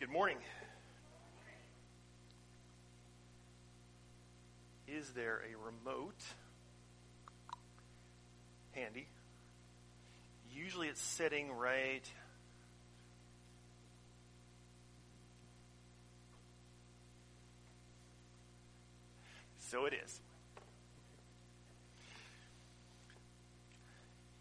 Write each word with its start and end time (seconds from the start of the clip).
Good 0.00 0.10
morning. 0.10 0.36
Is 4.86 5.10
there 5.10 5.42
a 5.42 5.56
remote 5.58 6.14
handy? 8.70 9.08
Usually 10.54 10.86
it's 10.86 11.00
sitting 11.00 11.50
right. 11.50 12.04
So 19.70 19.86
it 19.86 19.94
is. 19.94 20.20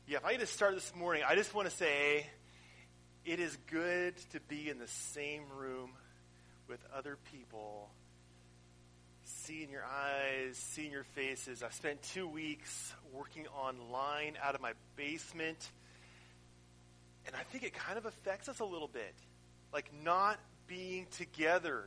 Yeah, 0.08 0.18
if 0.18 0.26
I 0.26 0.34
get 0.34 0.42
to 0.42 0.46
start 0.46 0.76
this 0.76 0.94
morning, 0.96 1.24
I 1.28 1.34
just 1.34 1.55
want 1.55 1.68
to 1.68 1.76
say 1.76 2.28
it 3.28 3.41
is 3.41 3.57
good 3.70 4.16
to 4.32 4.39
be 4.48 4.70
in 4.70 4.80
the 4.80 4.88
same 4.88 5.41
room 5.57 5.91
with 6.70 6.79
other 6.96 7.18
people, 7.33 7.89
seeing 9.25 9.69
your 9.69 9.83
eyes, 9.83 10.56
seeing 10.56 10.92
your 10.93 11.04
faces. 11.04 11.61
I've 11.61 11.74
spent 11.74 12.02
two 12.02 12.25
weeks 12.25 12.93
working 13.14 13.46
online 13.47 14.38
out 14.42 14.55
of 14.55 14.61
my 14.61 14.71
basement, 14.96 15.57
and 17.25 17.36
I 17.36 17.43
think 17.52 17.66
it 17.66 17.74
kind 17.74 17.97
of 17.97 18.05
affects 18.05 18.47
us 18.47 18.61
a 18.61 18.66
little 18.66 18.88
bit. 18.88 19.14
Like 19.74 19.91
not 20.05 20.39
being 20.66 21.05
together 21.18 21.83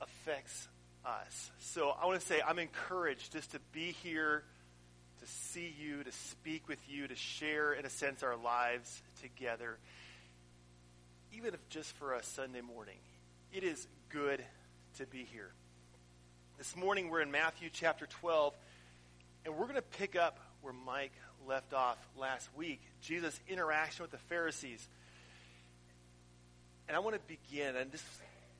affects 0.00 0.68
us. 1.04 1.50
So 1.58 1.90
I 2.00 2.06
want 2.06 2.20
to 2.20 2.26
say 2.26 2.40
I'm 2.46 2.60
encouraged 2.60 3.32
just 3.32 3.50
to 3.50 3.58
be 3.72 3.96
here, 4.04 4.44
to 5.18 5.26
see 5.26 5.74
you, 5.76 6.04
to 6.04 6.12
speak 6.12 6.68
with 6.68 6.78
you, 6.88 7.08
to 7.08 7.16
share, 7.16 7.72
in 7.72 7.84
a 7.84 7.90
sense, 7.90 8.22
our 8.22 8.36
lives 8.36 9.02
together 9.22 9.78
even 11.36 11.52
if 11.52 11.68
just 11.68 11.92
for 11.96 12.14
a 12.14 12.22
Sunday 12.22 12.62
morning. 12.62 12.96
It 13.52 13.62
is 13.62 13.86
good 14.08 14.42
to 14.96 15.06
be 15.06 15.26
here. 15.30 15.50
This 16.56 16.74
morning 16.74 17.10
we're 17.10 17.20
in 17.20 17.30
Matthew 17.30 17.68
chapter 17.70 18.06
12, 18.06 18.54
and 19.44 19.54
we're 19.54 19.66
going 19.66 19.74
to 19.74 19.82
pick 19.82 20.16
up 20.16 20.38
where 20.62 20.72
Mike 20.72 21.12
left 21.46 21.74
off 21.74 21.98
last 22.16 22.48
week 22.56 22.80
Jesus' 23.02 23.38
interaction 23.48 24.02
with 24.02 24.12
the 24.12 24.18
Pharisees. 24.30 24.88
And 26.88 26.96
I 26.96 27.00
want 27.00 27.16
to 27.16 27.22
begin, 27.28 27.76
and 27.76 27.92
this, 27.92 28.04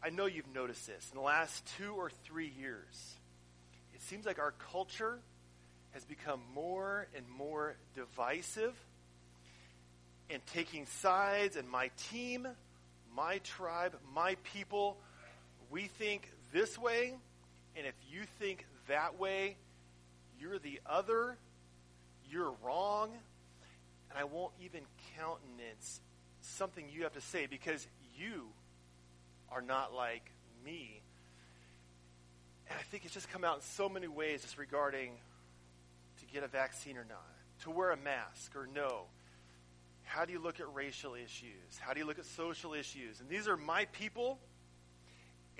I 0.03 0.11
know 0.11 0.27
you've 0.27 0.55
noticed 0.55 0.87
this. 0.87 1.09
In 1.11 1.17
the 1.17 1.25
last 1.25 1.65
two 1.79 1.95
or 1.97 2.11
three 2.25 2.53
years, 2.61 3.15
it 3.95 4.03
seems 4.03 4.27
like 4.27 4.39
our 4.39 4.53
culture 4.71 5.19
has 5.93 6.05
become 6.05 6.41
more 6.55 7.07
and 7.17 7.25
more 7.27 7.75
divisive 7.95 8.75
and 10.29 10.45
taking 10.53 10.85
sides, 10.85 11.57
and 11.57 11.67
my 11.71 11.91
team 12.11 12.47
my 13.17 13.39
tribe, 13.39 13.97
my 14.15 14.37
people, 14.45 14.99
we 15.71 15.83
think 15.83 16.31
this 16.53 16.79
way, 16.79 17.15
and 17.75 17.87
if 17.87 17.95
you 18.13 18.23
think 18.39 18.67
that 18.89 19.19
way, 19.19 19.57
you're 20.39 20.59
the 20.59 20.79
other, 20.85 21.37
you're 22.31 22.53
wrong, 22.63 23.11
and 24.11 24.19
I 24.19 24.25
won't 24.25 24.53
even 24.63 24.83
countenance 25.19 26.01
something 26.43 26.85
you 26.93 27.05
have 27.05 27.15
to 27.15 27.21
say 27.21 27.47
because 27.47 27.87
you 28.19 28.45
are 29.51 29.63
not 29.63 29.95
like 29.95 30.31
me. 30.65 31.01
And 32.69 32.79
I 32.79 32.83
think 32.83 33.05
it's 33.05 33.15
just 33.15 33.31
come 33.31 33.45
out 33.45 33.57
in 33.57 33.63
so 33.63 33.89
many 33.89 34.09
ways 34.09 34.43
just 34.43 34.59
regarding 34.59 35.13
to 36.21 36.27
get 36.27 36.43
a 36.43 36.49
vaccine 36.49 36.97
or 36.97 37.07
not, 37.09 37.27
to 37.63 37.71
wear 37.71 37.93
a 37.93 37.97
mask 37.97 38.55
or 38.55 38.69
no, 38.75 39.05
how 40.07 40.25
do 40.25 40.33
you 40.33 40.39
look 40.39 40.61
at 40.61 40.73
racial 40.73 41.15
issues? 41.15 41.79
How 41.81 41.93
do 41.93 42.01
you 42.01 42.07
look 42.07 42.19
at 42.19 42.25
social 42.25 42.75
issues? 42.75 43.21
And 43.21 43.29
these 43.29 43.49
are 43.49 43.57
my 43.57 43.87
people, 43.87 44.39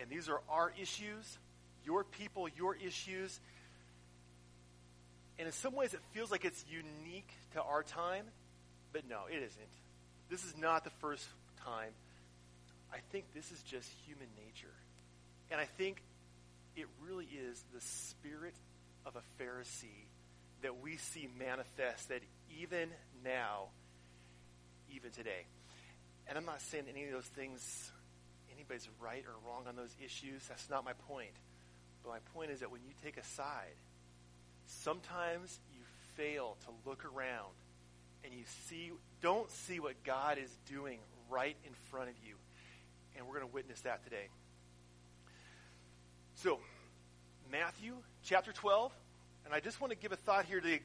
and 0.01 0.09
these 0.09 0.29
are 0.29 0.41
our 0.49 0.73
issues, 0.81 1.39
your 1.85 2.05
people, 2.05 2.49
your 2.57 2.77
issues. 2.77 3.39
And 5.39 5.47
in 5.47 5.53
some 5.53 5.75
ways, 5.75 5.95
it 5.95 6.01
feels 6.13 6.31
like 6.31 6.45
it's 6.45 6.65
unique 6.71 7.29
to 7.55 7.63
our 7.63 7.83
time, 7.83 8.25
but 8.93 9.03
no, 9.09 9.23
it 9.31 9.43
isn't. 9.43 9.73
This 10.31 10.45
is 10.45 10.57
not 10.57 10.85
the 10.85 10.91
first 11.01 11.27
time. 11.65 11.91
I 12.93 12.99
think 13.11 13.27
this 13.35 13.51
is 13.51 13.61
just 13.63 13.91
human 14.07 14.29
nature. 14.37 14.75
And 15.51 15.61
I 15.61 15.65
think 15.77 16.03
it 16.77 16.87
really 17.05 17.27
is 17.27 17.63
the 17.75 17.81
spirit 17.81 18.55
of 19.05 19.17
a 19.17 19.43
Pharisee 19.43 20.07
that 20.63 20.81
we 20.81 20.97
see 20.97 21.29
manifest 21.39 22.09
that 22.11 22.21
even 22.61 22.89
now, 23.25 23.67
even 24.95 25.11
today. 25.11 25.47
And 26.29 26.37
I'm 26.37 26.45
not 26.45 26.61
saying 26.61 26.85
any 26.91 27.05
of 27.05 27.13
those 27.13 27.27
things, 27.27 27.91
anybody's 28.55 28.89
right 29.01 29.25
or 29.25 29.35
wrong 29.49 29.65
on 29.69 29.77
those 29.77 29.95
issues. 30.05 30.43
That's 30.49 30.69
not 30.69 30.85
my 30.85 30.93
point. 31.09 31.31
But 32.03 32.11
my 32.11 32.19
point 32.35 32.51
is 32.51 32.61
that 32.61 32.71
when 32.71 32.83
you 32.83 32.93
take 33.05 33.17
a 33.17 33.25
side, 33.25 33.77
sometimes 34.67 35.59
you 35.73 35.81
fail 36.17 36.57
to 36.65 36.89
look 36.89 37.05
around 37.05 37.53
and 38.25 38.35
you 38.35 38.45
see 38.69 38.93
don't 39.21 39.51
see 39.51 39.81
what 39.81 40.03
God 40.05 40.39
is 40.39 40.51
doing 40.69 40.99
right 41.31 41.57
in 41.65 41.73
front 41.91 42.11
of 42.11 42.15
you. 42.27 42.35
And 43.17 43.27
we're 43.27 43.35
going 43.39 43.49
to 43.49 43.55
witness 43.55 43.81
that 43.83 44.05
today. 44.05 44.29
So, 46.35 46.59
Matthew 47.51 47.95
chapter 48.25 48.53
12, 48.53 48.93
and 49.45 49.55
I 49.55 49.61
just 49.61 49.81
want 49.81 49.93
to 49.93 49.97
give 49.97 50.13
a 50.13 50.17
thought 50.17 50.45
here 50.45 50.61
to 50.61 50.67
the 50.67 50.81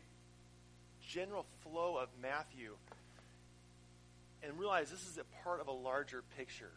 general 1.10 1.46
flow 1.64 1.98
of 1.98 2.08
Matthew 2.22 2.76
and 4.44 4.58
realize 4.60 4.90
this 4.90 5.08
is 5.08 5.18
a 5.18 5.44
part 5.44 5.62
of 5.62 5.68
a 5.68 5.72
larger 5.72 6.24
picture. 6.38 6.72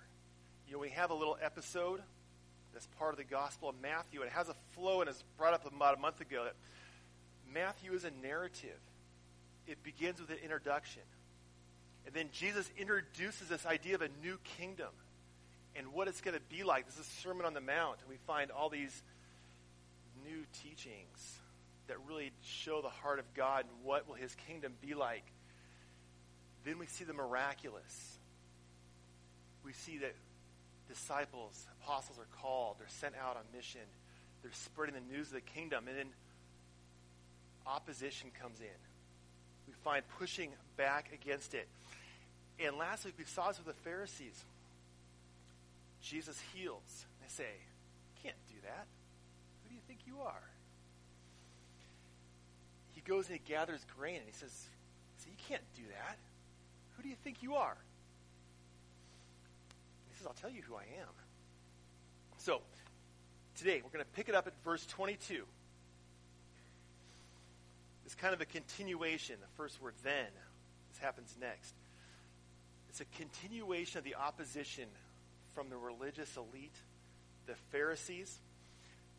You 0.66 0.74
know, 0.74 0.78
we 0.78 0.90
have 0.90 1.10
a 1.10 1.14
little 1.14 1.38
episode 1.42 2.02
that's 2.72 2.86
part 2.98 3.12
of 3.12 3.18
the 3.18 3.24
Gospel 3.24 3.68
of 3.68 3.76
Matthew. 3.80 4.22
It 4.22 4.30
has 4.30 4.48
a 4.48 4.54
flow, 4.72 5.00
and 5.00 5.08
it's 5.08 5.22
brought 5.38 5.54
up 5.54 5.66
about 5.66 5.96
a 5.96 6.00
month 6.00 6.20
ago 6.20 6.44
that 6.44 6.54
Matthew 7.52 7.92
is 7.92 8.04
a 8.04 8.10
narrative. 8.22 8.78
It 9.66 9.82
begins 9.82 10.20
with 10.20 10.30
an 10.30 10.38
introduction. 10.42 11.02
And 12.06 12.14
then 12.14 12.28
Jesus 12.32 12.68
introduces 12.76 13.48
this 13.48 13.64
idea 13.64 13.94
of 13.94 14.02
a 14.02 14.08
new 14.22 14.38
kingdom 14.58 14.90
and 15.76 15.92
what 15.92 16.08
it's 16.08 16.20
going 16.20 16.36
to 16.36 16.42
be 16.54 16.64
like. 16.64 16.86
This 16.86 16.94
is 16.94 17.06
a 17.06 17.20
Sermon 17.22 17.46
on 17.46 17.54
the 17.54 17.60
Mount. 17.60 17.98
And 18.00 18.10
we 18.10 18.16
find 18.26 18.50
all 18.50 18.68
these 18.68 19.02
new 20.24 20.44
teachings 20.62 21.38
that 21.86 21.96
really 22.08 22.32
show 22.42 22.82
the 22.82 22.88
heart 22.88 23.18
of 23.18 23.24
God 23.34 23.64
and 23.64 23.84
what 23.84 24.08
will 24.08 24.14
his 24.14 24.34
kingdom 24.46 24.72
be 24.84 24.94
like. 24.94 25.24
Then 26.64 26.78
we 26.78 26.86
see 26.86 27.04
the 27.04 27.12
miraculous. 27.12 28.18
We 29.64 29.72
see 29.72 29.98
that 29.98 30.14
disciples, 30.88 31.66
apostles 31.82 32.18
are 32.18 32.40
called. 32.40 32.76
They're 32.78 32.86
sent 32.88 33.14
out 33.16 33.36
on 33.36 33.42
mission. 33.54 33.80
They're 34.42 34.52
spreading 34.52 34.94
the 34.94 35.14
news 35.14 35.28
of 35.28 35.34
the 35.34 35.40
kingdom. 35.40 35.88
And 35.88 35.96
then 35.96 36.08
opposition 37.66 38.30
comes 38.40 38.60
in. 38.60 38.80
We 39.66 39.74
find 39.84 40.02
pushing 40.18 40.50
back 40.76 41.10
against 41.12 41.54
it. 41.54 41.68
And 42.60 42.76
last 42.76 43.04
week 43.04 43.14
we 43.18 43.24
saw 43.24 43.48
this 43.48 43.58
with 43.58 43.66
the 43.66 43.82
Pharisees. 43.82 44.44
Jesus 46.02 46.38
heals. 46.54 47.06
They 47.20 47.28
say, 47.28 47.50
can't 48.22 48.36
do 48.48 48.54
that. 48.62 48.86
Who 49.62 49.70
do 49.70 49.74
you 49.74 49.80
think 49.86 50.00
you 50.06 50.20
are? 50.22 50.42
He 52.92 53.00
goes 53.00 53.28
and 53.28 53.38
he 53.38 53.52
gathers 53.52 53.84
grain 53.98 54.16
and 54.16 54.26
he 54.26 54.32
says, 54.32 54.52
See, 55.18 55.30
you 55.30 55.36
can't 55.48 55.62
do 55.74 55.82
that. 55.88 56.18
Who 56.96 57.02
do 57.02 57.08
you 57.08 57.16
think 57.22 57.42
you 57.42 57.54
are? 57.54 57.76
He 60.10 60.18
says, 60.18 60.26
I'll 60.26 60.34
tell 60.34 60.50
you 60.50 60.62
who 60.62 60.74
I 60.74 60.84
am. 61.00 61.08
So, 62.38 62.60
today 63.56 63.80
we're 63.82 63.90
going 63.90 64.04
to 64.04 64.10
pick 64.12 64.28
it 64.28 64.34
up 64.34 64.46
at 64.46 64.52
verse 64.64 64.84
22. 64.86 65.44
It's 68.04 68.14
kind 68.14 68.34
of 68.34 68.40
a 68.40 68.44
continuation. 68.44 69.36
The 69.40 69.56
first 69.56 69.80
word, 69.80 69.94
then. 70.02 70.26
This 70.92 70.98
happens 71.02 71.34
next. 71.40 71.74
It's 72.88 73.00
a 73.00 73.04
continuation 73.16 73.98
of 73.98 74.04
the 74.04 74.14
opposition 74.14 74.84
from 75.54 75.68
the 75.68 75.76
religious 75.76 76.36
elite, 76.36 76.76
the 77.46 77.54
Pharisees. 77.72 78.38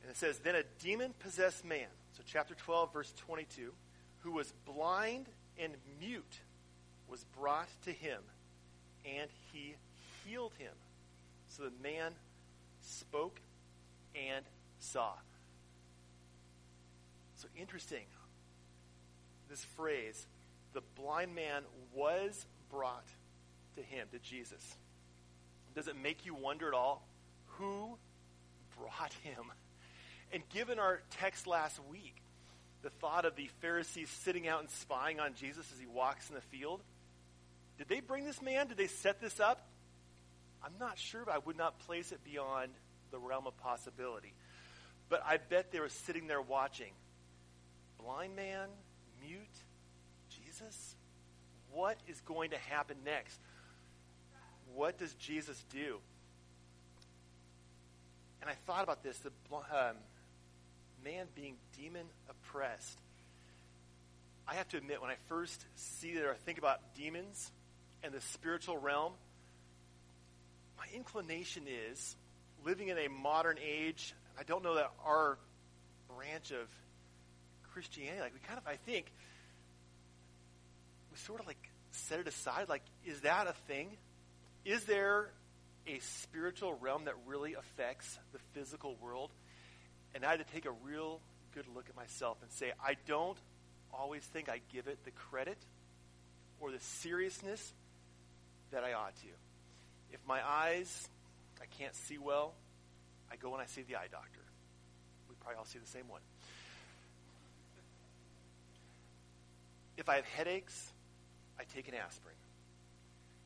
And 0.02 0.12
it 0.12 0.18
says, 0.18 0.40
Then 0.40 0.56
a 0.56 0.64
demon 0.82 1.14
possessed 1.20 1.66
man, 1.66 1.88
so 2.14 2.24
chapter 2.26 2.54
12, 2.54 2.94
verse 2.94 3.14
22, 3.18 3.74
who 4.20 4.32
was 4.32 4.54
blind 4.66 5.28
and 5.58 5.74
mute 6.00 6.40
was 7.10 7.24
brought 7.40 7.70
to 7.86 7.92
him, 7.92 8.22
and 9.06 9.30
he 9.54 9.76
healed 10.26 10.54
him. 10.58 10.74
So 11.50 11.64
the 11.64 11.84
man 11.84 12.12
spoke 12.82 13.40
and 14.16 14.46
saw. 14.80 15.12
So 17.36 17.48
interesting. 17.60 18.06
This 19.50 19.64
phrase, 19.76 20.26
the 20.74 20.82
blind 21.00 21.36
man 21.36 21.64
was 21.94 22.46
brought 22.72 23.06
to 23.76 23.82
him, 23.82 24.08
to 24.12 24.20
Jesus. 24.20 24.76
Does 25.76 25.88
it 25.88 25.96
make 26.02 26.26
you 26.26 26.34
wonder 26.34 26.68
at 26.68 26.74
all 26.74 27.06
who 27.58 27.98
brought 28.80 29.14
him? 29.24 29.52
And 30.34 30.42
given 30.50 30.80
our 30.80 31.02
text 31.12 31.48
last 31.48 31.80
week, 31.92 32.16
the 32.82 32.90
thought 32.90 33.26
of 33.26 33.36
the 33.36 33.50
Pharisees 33.62 34.10
sitting 34.10 34.48
out 34.48 34.62
and 34.62 34.70
spying 34.70 35.20
on 35.20 35.34
Jesus 35.36 35.66
as 35.74 35.80
he 35.80 35.86
walks 35.86 36.30
in 36.30 36.36
the 36.36 36.42
field, 36.42 36.82
did 37.78 37.90
they 37.90 38.00
bring 38.00 38.26
this 38.26 38.42
man? 38.42 38.68
Did 38.68 38.78
they 38.78 38.88
set 38.88 39.20
this 39.20 39.40
up? 39.40 39.68
I'm 40.64 40.74
not 40.80 40.98
sure, 40.98 41.24
but 41.26 41.36
I 41.36 41.38
would 41.40 41.58
not 41.58 41.80
place 41.80 42.12
it 42.12 42.24
beyond 42.24 42.72
the 43.12 43.20
realm 43.20 43.48
of 43.48 43.58
possibility. 43.58 44.34
But 45.10 45.24
I 45.26 45.38
bet 45.38 45.72
they 45.72 45.80
were 45.80 45.90
sitting 45.90 46.28
there 46.28 46.42
watching. 46.42 46.92
Blind 48.02 48.36
man, 48.36 48.70
mute, 49.26 49.40
Jesus? 50.30 50.96
What 51.72 51.98
is 52.08 52.22
going 52.22 52.52
to 52.52 52.58
happen 52.58 52.98
next? 53.06 53.40
What 54.74 54.98
does 54.98 55.14
Jesus 55.16 55.64
do? 55.72 55.98
And 58.42 58.50
I 58.50 58.54
thought 58.66 58.84
about 58.84 59.04
this 59.04 59.18
the 59.20 59.32
um, 59.54 59.96
man 61.04 61.28
being 61.36 61.56
demon 61.78 62.06
oppressed. 62.30 62.98
I 64.48 64.56
have 64.56 64.68
to 64.70 64.78
admit, 64.78 65.02
when 65.02 65.10
I 65.10 65.16
first 65.28 65.66
see 65.76 66.18
or 66.18 66.36
think 66.46 66.58
about 66.58 66.80
demons 66.96 67.52
and 68.06 68.14
the 68.14 68.22
spiritual 68.22 68.78
realm, 68.78 69.14
my 70.78 70.86
inclination 70.96 71.64
is 71.68 72.16
living 72.64 72.90
in 72.90 72.98
a 73.00 73.10
modern 73.10 73.58
age. 73.58 74.14
I 74.40 74.44
don't 74.44 74.64
know 74.64 74.76
that 74.76 74.92
our 75.04 75.40
branch 76.16 76.52
of 76.52 76.68
Christianity, 77.74 78.22
like 78.22 78.34
we 78.34 78.40
kind 78.40 78.60
of, 78.60 78.68
I 78.68 78.76
think, 78.76 79.12
we 81.12 81.18
sort 81.18 81.40
of 81.40 81.48
like 81.48 81.58
set 81.92 82.20
it 82.20 82.28
aside. 82.28 82.70
Like, 82.70 82.84
is 83.06 83.22
that 83.22 83.48
a 83.48 83.54
thing? 83.68 83.98
Is 84.66 84.84
there 84.84 85.32
a 85.88 85.98
spiritual 86.00 86.76
realm 86.76 87.06
that 87.06 87.16
really 87.26 87.56
affects 87.56 88.20
the 88.34 88.40
physical 88.54 88.96
world? 89.02 89.32
And 90.14 90.24
I 90.24 90.32
had 90.32 90.46
to 90.46 90.54
take 90.54 90.66
a 90.66 90.74
real 90.84 91.22
good 91.56 91.66
look 91.74 91.90
at 91.90 91.96
myself 91.96 92.38
and 92.44 92.52
say, 92.52 92.72
I 92.86 92.98
don't 93.08 93.38
always 93.92 94.22
think 94.22 94.48
I 94.48 94.62
give 94.72 94.88
it 94.88 95.00
the 95.06 95.12
credit 95.12 95.58
or 96.60 96.72
the 96.72 96.80
seriousness 96.80 97.74
that 98.76 98.84
I 98.84 98.94
ought 98.94 99.16
to. 99.16 99.28
If 100.12 100.20
my 100.28 100.46
eyes, 100.46 101.08
I 101.62 101.66
can't 101.80 101.96
see 101.96 102.18
well, 102.18 102.54
I 103.32 103.38
go 103.38 103.54
and 103.54 103.62
I 103.62 103.66
see 103.66 103.82
the 103.82 103.96
eye 103.96 104.08
doctor. 104.12 104.42
We 105.30 105.36
probably 105.40 105.58
all 105.58 105.66
see 105.66 105.80
the 105.80 105.88
same 105.88 106.10
one. 106.10 106.20
If 109.98 110.10
I 110.10 110.18
have 110.18 110.26
headaches, 110.26 110.92
I 111.58 111.64
take 111.74 111.88
an 111.88 111.94
aspirin. 111.96 112.36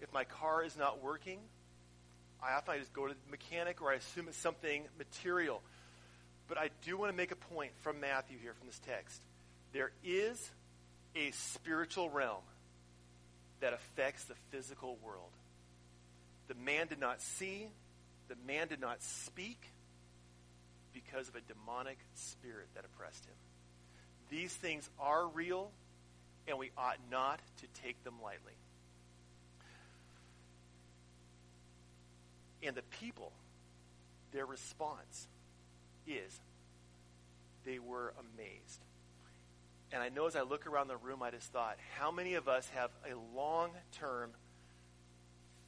If 0.01 0.11
my 0.11 0.23
car 0.23 0.63
is 0.63 0.75
not 0.75 1.03
working, 1.03 1.37
I 2.41 2.53
often 2.53 2.73
I 2.73 2.79
just 2.79 2.93
go 2.93 3.07
to 3.07 3.13
the 3.13 3.31
mechanic 3.31 3.83
or 3.83 3.91
I 3.91 3.95
assume 3.95 4.27
it's 4.29 4.37
something 4.37 4.83
material. 4.97 5.61
But 6.47 6.57
I 6.57 6.71
do 6.85 6.97
want 6.97 7.11
to 7.11 7.15
make 7.15 7.31
a 7.31 7.35
point 7.35 7.71
from 7.83 7.99
Matthew 7.99 8.39
here, 8.41 8.53
from 8.57 8.65
this 8.65 8.81
text. 8.87 9.21
There 9.73 9.91
is 10.03 10.49
a 11.15 11.29
spiritual 11.31 12.09
realm 12.09 12.41
that 13.61 13.73
affects 13.73 14.23
the 14.25 14.35
physical 14.51 14.97
world. 15.03 15.31
The 16.47 16.55
man 16.55 16.87
did 16.87 16.99
not 16.99 17.21
see, 17.21 17.67
the 18.27 18.35
man 18.47 18.67
did 18.67 18.81
not 18.81 19.01
speak 19.01 19.59
because 20.93 21.27
of 21.29 21.35
a 21.35 21.41
demonic 21.41 21.97
spirit 22.15 22.67
that 22.75 22.85
oppressed 22.85 23.25
him. 23.25 23.35
These 24.29 24.53
things 24.53 24.89
are 24.99 25.27
real, 25.27 25.71
and 26.47 26.57
we 26.57 26.71
ought 26.77 26.97
not 27.11 27.39
to 27.57 27.81
take 27.83 28.03
them 28.03 28.15
lightly. 28.23 28.53
And 32.61 32.75
the 32.75 32.83
people, 32.99 33.31
their 34.31 34.45
response 34.45 35.27
is 36.07 36.39
they 37.65 37.79
were 37.79 38.13
amazed. 38.19 38.81
And 39.91 40.03
I 40.03 40.09
know 40.09 40.27
as 40.27 40.35
I 40.35 40.41
look 40.41 40.67
around 40.67 40.87
the 40.87 40.97
room, 40.97 41.23
I 41.23 41.31
just 41.31 41.51
thought, 41.51 41.77
how 41.97 42.11
many 42.11 42.35
of 42.35 42.47
us 42.47 42.69
have 42.75 42.91
a 43.09 43.15
long 43.35 43.71
term 43.99 44.31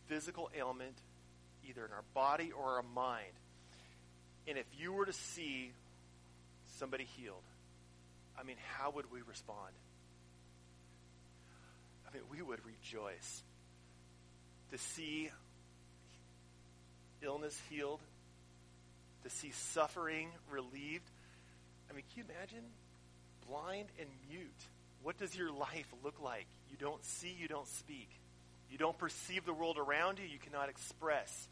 physical 0.08 0.50
ailment, 0.56 0.96
either 1.68 1.86
in 1.86 1.92
our 1.92 2.04
body 2.14 2.52
or 2.52 2.76
our 2.76 2.84
mind? 2.84 3.34
And 4.48 4.58
if 4.58 4.66
you 4.78 4.94
were 4.94 5.06
to 5.06 5.14
see 5.14 5.72
somebody 6.78 7.06
healed, 7.18 7.44
I 8.40 8.44
mean, 8.44 8.58
how 8.78 8.92
would 8.92 9.12
we 9.12 9.22
respond? 9.28 9.74
I 12.08 12.14
mean, 12.14 12.24
we 12.30 12.42
would 12.42 12.60
rejoice 12.66 13.44
to 14.72 14.78
see 14.78 15.30
illness 17.22 17.60
healed, 17.70 18.00
to 19.24 19.30
see 19.30 19.52
suffering 19.52 20.30
relieved. 20.50 21.10
I 21.90 21.94
mean, 21.94 22.04
can 22.14 22.24
you 22.24 22.36
imagine? 22.36 22.64
Blind 23.52 23.90
and 24.00 24.08
mute. 24.30 24.50
What 25.04 25.18
does 25.18 25.36
your 25.36 25.52
life 25.52 25.94
look 26.06 26.22
like? 26.22 26.46
You 26.70 26.78
don't 26.80 27.04
see, 27.04 27.36
you 27.38 27.50
don't 27.50 27.68
speak. 27.68 28.10
You 28.70 28.78
don't 28.78 28.98
perceive 28.98 29.46
the 29.46 29.54
world 29.54 29.78
around 29.78 30.20
you, 30.20 30.26
you 30.26 30.40
cannot 30.40 30.70
express. 30.70 31.50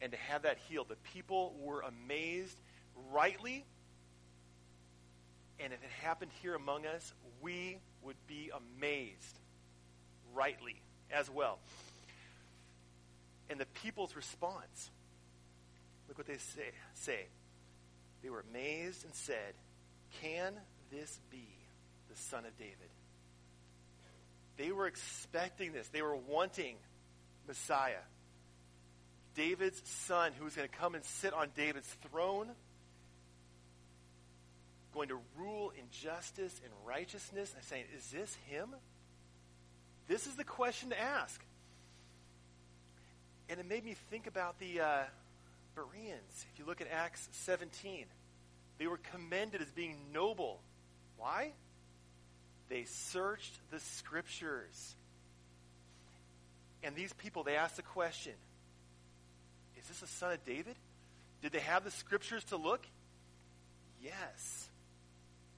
And 0.00 0.12
to 0.12 0.18
have 0.18 0.42
that 0.42 0.56
healed, 0.70 0.88
the 0.88 0.96
people 1.12 1.54
were 1.60 1.82
amazed 1.82 2.58
rightly. 3.12 3.66
And 5.60 5.74
if 5.74 5.82
it 5.82 5.90
happened 6.02 6.30
here 6.40 6.54
among 6.54 6.86
us, 6.86 7.12
we 7.42 7.76
would 8.02 8.16
be 8.26 8.50
amazed 8.78 9.38
rightly 10.34 10.80
as 11.10 11.28
well. 11.28 11.58
And 13.50 13.60
the 13.60 13.66
people's 13.66 14.16
response 14.16 14.90
look 16.08 16.16
what 16.16 16.26
they 16.26 16.38
say, 16.38 16.70
say. 16.94 17.26
They 18.22 18.30
were 18.30 18.44
amazed 18.50 19.04
and 19.04 19.14
said, 19.14 19.54
Can 20.22 20.54
this 20.90 21.18
be 21.30 21.46
the 22.10 22.16
Son 22.16 22.44
of 22.44 22.56
David? 22.58 22.76
They 24.56 24.72
were 24.72 24.86
expecting 24.86 25.72
this. 25.72 25.88
They 25.88 26.02
were 26.02 26.16
wanting 26.16 26.76
Messiah. 27.46 28.02
David's 29.34 29.82
son, 29.88 30.32
who 30.38 30.44
was 30.44 30.54
going 30.54 30.68
to 30.68 30.74
come 30.74 30.94
and 30.94 31.04
sit 31.04 31.34
on 31.34 31.48
David's 31.54 31.94
throne, 32.10 32.48
going 34.94 35.10
to 35.10 35.18
rule 35.38 35.72
in 35.76 35.84
justice 35.90 36.58
and 36.64 36.72
righteousness. 36.86 37.52
I'm 37.54 37.62
saying, 37.64 37.84
is 37.96 38.10
this 38.10 38.34
him? 38.46 38.74
This 40.08 40.26
is 40.26 40.36
the 40.36 40.44
question 40.44 40.90
to 40.90 41.00
ask. 41.00 41.44
And 43.50 43.60
it 43.60 43.68
made 43.68 43.84
me 43.84 43.94
think 44.10 44.26
about 44.26 44.58
the 44.58 44.80
uh, 44.80 45.02
Bereans. 45.74 46.46
If 46.52 46.58
you 46.58 46.64
look 46.64 46.80
at 46.80 46.88
Acts 46.90 47.28
17, 47.32 48.06
they 48.78 48.86
were 48.86 49.00
commended 49.12 49.62
as 49.62 49.70
being 49.70 49.96
noble. 50.12 50.60
Why? 51.16 51.52
They 52.68 52.84
searched 52.84 53.54
the 53.70 53.80
scriptures. 53.80 54.94
And 56.82 56.94
these 56.94 57.12
people, 57.14 57.42
they 57.42 57.56
asked 57.56 57.76
the 57.76 57.82
question 57.82 58.34
Is 59.78 59.86
this 59.88 60.00
the 60.00 60.06
son 60.06 60.32
of 60.32 60.44
David? 60.44 60.76
Did 61.42 61.52
they 61.52 61.60
have 61.60 61.84
the 61.84 61.90
scriptures 61.90 62.44
to 62.44 62.56
look? 62.56 62.86
Yes. 64.02 64.68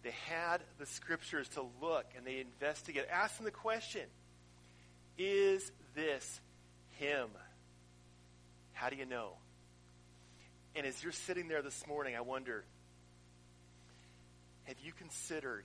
They 0.03 0.15
had 0.27 0.59
the 0.79 0.87
scriptures 0.87 1.49
to 1.51 1.65
look 1.81 2.07
and 2.17 2.27
they 2.27 2.41
investigate. 2.41 3.07
Ask 3.11 3.37
them 3.37 3.45
the 3.45 3.51
question 3.51 4.03
Is 5.17 5.71
this 5.95 6.41
him? 6.99 7.29
How 8.73 8.91
do 8.91 8.97
you 8.97 9.07
know? 9.07 9.33
And 10.77 10.87
as 10.87 11.03
you're 11.03 11.13
sitting 11.13 11.49
there 11.49 11.63
this 11.63 11.87
morning, 11.89 12.15
I 12.15 12.21
wonder 12.21 12.65
have 14.69 14.77
you 14.85 14.93
considered 14.93 15.65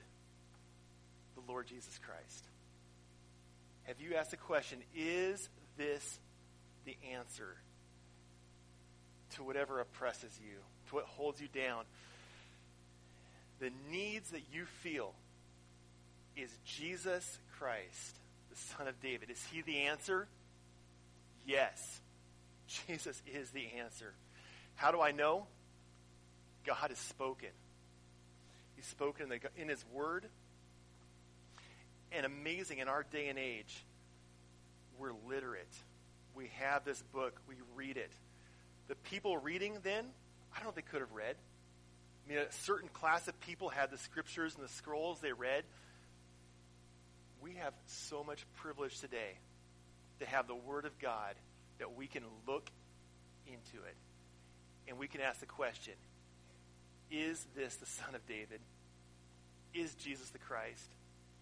the 1.36 1.52
Lord 1.52 1.68
Jesus 1.68 2.00
Christ? 2.08 2.46
Have 3.84 4.00
you 4.00 4.16
asked 4.16 4.32
the 4.32 4.38
question 4.38 4.80
is 4.96 5.50
this 5.78 6.20
the 6.86 6.96
answer 7.14 7.58
to 9.36 9.44
whatever 9.44 9.82
oppresses 9.82 10.32
you, 10.42 10.56
to 10.88 10.96
what 10.96 11.04
holds 11.04 11.42
you 11.42 11.50
down? 11.54 11.84
The 13.60 13.72
needs 13.92 14.32
that 14.32 14.44
you 14.54 14.64
feel 14.84 15.14
is 16.38 16.50
Jesus 16.66 17.40
Christ, 17.60 18.16
the 18.50 18.56
Son 18.56 18.88
of 18.88 19.02
David. 19.02 19.30
Is 19.30 19.44
he 19.52 19.62
the 19.64 19.82
answer? 19.82 20.28
Yes. 21.46 22.00
Jesus 22.88 23.22
is 23.28 23.52
the 23.52 23.68
answer. 23.80 24.14
How 24.76 24.92
do 24.92 25.02
I 25.02 25.12
know? 25.12 25.46
God 26.66 26.88
has 26.88 26.98
spoken. 26.98 27.50
He's 28.84 28.90
spoken 28.90 29.32
in 29.56 29.70
His 29.70 29.86
Word. 29.94 30.26
And 32.12 32.26
amazing, 32.26 32.80
in 32.80 32.90
our 32.90 33.04
day 33.04 33.30
and 33.30 33.40
age, 33.40 33.86
we're 35.00 35.14
literate. 35.26 35.72
We 36.36 36.50
have 36.60 36.84
this 36.84 37.02
book, 37.14 37.40
we 37.48 37.56
read 37.76 37.96
it. 37.96 38.12
The 38.90 38.96
people 38.96 39.38
reading 39.38 39.78
then, 39.84 40.06
I 40.52 40.58
don't 40.58 40.66
know 40.66 40.70
if 40.70 40.76
they 40.76 40.82
could 40.82 41.00
have 41.00 41.14
read. 41.14 41.38
I 42.26 42.30
mean, 42.30 42.40
a 42.40 42.52
certain 42.52 42.90
class 42.90 43.28
of 43.30 43.40
people 43.40 43.70
had 43.70 43.90
the 43.90 43.98
scriptures 43.98 44.56
and 44.56 44.64
the 44.64 44.74
scrolls 44.74 45.20
they 45.22 45.32
read. 45.32 45.64
We 47.42 47.54
have 47.54 47.74
so 47.86 48.22
much 48.22 48.46
privilege 48.58 49.00
today 49.00 49.38
to 50.20 50.26
have 50.26 50.46
the 50.46 50.56
Word 50.56 50.84
of 50.84 51.00
God 51.00 51.36
that 51.80 51.96
we 51.96 52.08
can 52.08 52.24
look 52.46 52.70
into 53.48 53.86
it 53.88 53.96
and 54.90 54.98
we 54.98 55.08
can 55.08 55.22
ask 55.22 55.40
the 55.40 55.46
question 55.46 55.94
Is 57.10 57.46
this 57.56 57.76
the 57.78 57.86
Son 57.86 58.14
of 58.14 58.28
David? 58.28 58.60
Is 59.74 59.94
Jesus 59.96 60.30
the 60.30 60.40
Christ? 60.40 60.90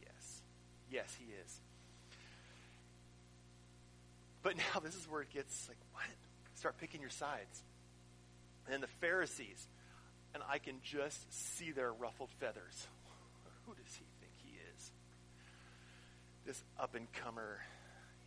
Yes. 0.01 0.41
Yes, 0.89 1.17
he 1.19 1.25
is. 1.25 1.59
But 4.43 4.57
now 4.73 4.79
this 4.79 4.95
is 4.95 5.07
where 5.09 5.21
it 5.21 5.29
gets 5.33 5.67
like, 5.67 5.77
what? 5.93 6.05
Start 6.55 6.77
picking 6.79 7.01
your 7.01 7.09
sides. 7.09 7.63
And 8.71 8.81
the 8.81 8.87
Pharisees, 8.99 9.67
and 10.33 10.43
I 10.49 10.59
can 10.59 10.75
just 10.83 11.33
see 11.57 11.71
their 11.71 11.91
ruffled 11.91 12.29
feathers. 12.39 12.87
Who 13.65 13.73
does 13.73 13.93
he 13.95 14.05
think 14.19 14.31
he 14.43 14.51
is? 14.75 14.91
This 16.45 16.63
up 16.79 16.95
and 16.95 17.11
comer. 17.13 17.59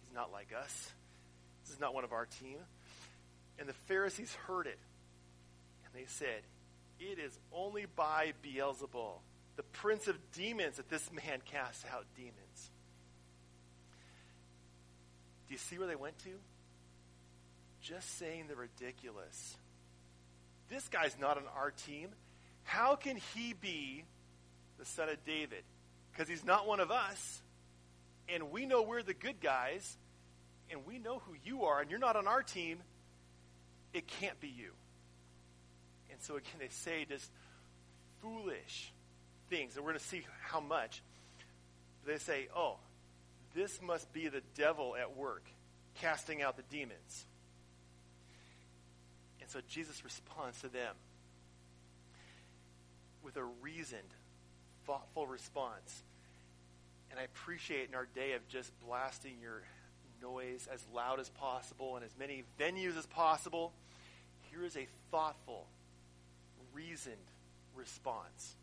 He's 0.05 0.15
not 0.15 0.33
like 0.33 0.49
us. 0.57 0.93
This 1.65 1.75
is 1.75 1.81
not 1.81 1.95
one 1.95 2.05
of 2.05 2.13
our 2.13 2.27
team. 2.27 2.59
And 3.59 3.69
the 3.69 3.75
Pharisees 3.87 4.35
heard 4.47 4.67
it. 4.67 4.79
And 5.85 5.95
they 5.95 6.07
said, 6.09 6.43
It 6.99 7.19
is 7.19 7.39
only 7.53 7.87
by 7.97 8.33
Beelzebul, 8.45 9.19
the 9.57 9.63
prince 9.63 10.09
of 10.09 10.17
demons, 10.33 10.77
that 10.77 10.89
this 10.89 11.11
man 11.13 11.41
casts 11.45 11.85
out 11.93 12.05
demons. 12.17 12.71
Do 15.47 15.55
you 15.55 15.59
see 15.59 15.79
where 15.79 15.87
they 15.87 15.97
went 15.97 16.19
to? 16.21 16.31
Just 17.83 18.19
saying 18.19 18.47
the 18.49 18.57
ridiculous. 18.57 19.57
This 20.71 20.89
guy's 20.89 21.17
not 21.21 21.37
on 21.37 21.45
our 21.57 21.71
team. 21.71 22.09
How 22.65 22.97
can 22.97 23.19
he 23.35 23.53
be 23.53 24.05
the 24.79 24.85
son 24.87 25.09
of 25.09 25.23
David? 25.25 25.63
Because 26.11 26.29
he's 26.29 26.45
not 26.45 26.67
one 26.67 26.81
of 26.81 26.91
us. 26.91 27.43
And 28.29 28.51
we 28.51 28.65
know 28.65 28.83
we're 28.83 29.03
the 29.03 29.15
good 29.15 29.41
guys. 29.41 29.99
And 30.71 30.87
we 30.87 30.99
know 30.99 31.21
who 31.27 31.35
you 31.45 31.65
are. 31.65 31.81
And 31.81 31.91
you're 31.91 32.01
not 32.01 32.17
on 32.17 32.27
our 32.27 32.43
team. 32.43 32.79
It 33.93 34.07
can't 34.07 34.41
be 34.41 34.49
you. 34.49 34.71
And 36.11 36.21
so 36.23 36.37
again, 36.37 36.55
they 36.59 36.69
say 36.69 37.05
just 37.05 37.31
foolish 38.23 38.94
things. 39.51 39.77
And 39.77 39.85
we're 39.85 39.93
going 39.93 40.01
to 40.01 40.07
see 40.07 40.27
how 40.43 40.61
much. 40.61 41.03
They 42.07 42.19
say, 42.19 42.49
oh, 42.55 42.77
this 43.55 43.81
must 43.81 44.13
be 44.13 44.29
the 44.29 44.43
devil 44.57 44.95
at 44.97 45.17
work, 45.17 45.45
casting 46.01 46.43
out 46.43 46.57
the 46.57 46.65
demons. 46.71 47.27
And 49.41 49.51
so 49.51 49.61
Jesus 49.69 50.05
responds 50.05 50.61
to 50.61 50.69
them 50.69 50.95
with 53.23 53.37
a 53.37 53.45
reasoned, 53.63 54.03
thoughtful 54.87 55.27
response. 55.27 56.03
And 57.11 57.19
I 57.19 57.25
appreciate 57.25 57.89
in 57.89 57.95
our 57.95 58.09
day 58.15 58.33
of 58.33 58.47
just 58.49 58.71
blasting 58.87 59.35
your 59.41 59.63
noise 60.23 60.69
as 60.73 60.85
loud 60.95 61.21
as 61.21 61.29
possible 61.31 61.97
in 61.97 62.03
as 62.03 62.15
many 62.19 62.45
venues 62.59 62.99
as 62.99 63.07
possible, 63.07 63.73
here 64.51 64.65
is 64.65 64.77
a 64.77 64.87
thoughtful, 65.11 65.67
reasoned 66.73 67.17
response. 67.75 68.57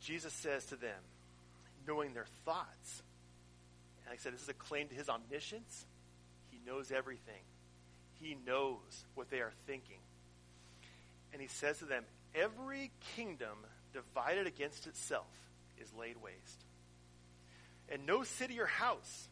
Jesus 0.00 0.32
says 0.32 0.64
to 0.66 0.76
them, 0.76 0.98
knowing 1.86 2.14
their 2.14 2.26
thoughts. 2.44 3.02
And 4.02 4.10
like 4.10 4.20
I 4.20 4.22
said, 4.22 4.34
this 4.34 4.42
is 4.42 4.48
a 4.48 4.54
claim 4.54 4.88
to 4.88 4.94
his 4.94 5.08
omniscience. 5.08 5.86
He 6.50 6.58
knows 6.66 6.90
everything. 6.90 7.42
He 8.20 8.36
knows 8.46 9.04
what 9.14 9.30
they 9.30 9.40
are 9.40 9.52
thinking. 9.66 9.98
And 11.32 11.40
he 11.40 11.48
says 11.48 11.78
to 11.78 11.84
them, 11.84 12.04
Every 12.34 12.90
kingdom 13.16 13.58
divided 13.92 14.46
against 14.46 14.86
itself 14.86 15.26
is 15.80 15.92
laid 15.98 16.16
waste. 16.22 16.64
And 17.88 18.06
no 18.06 18.22
city 18.22 18.60
or 18.60 18.66
house 18.66 19.28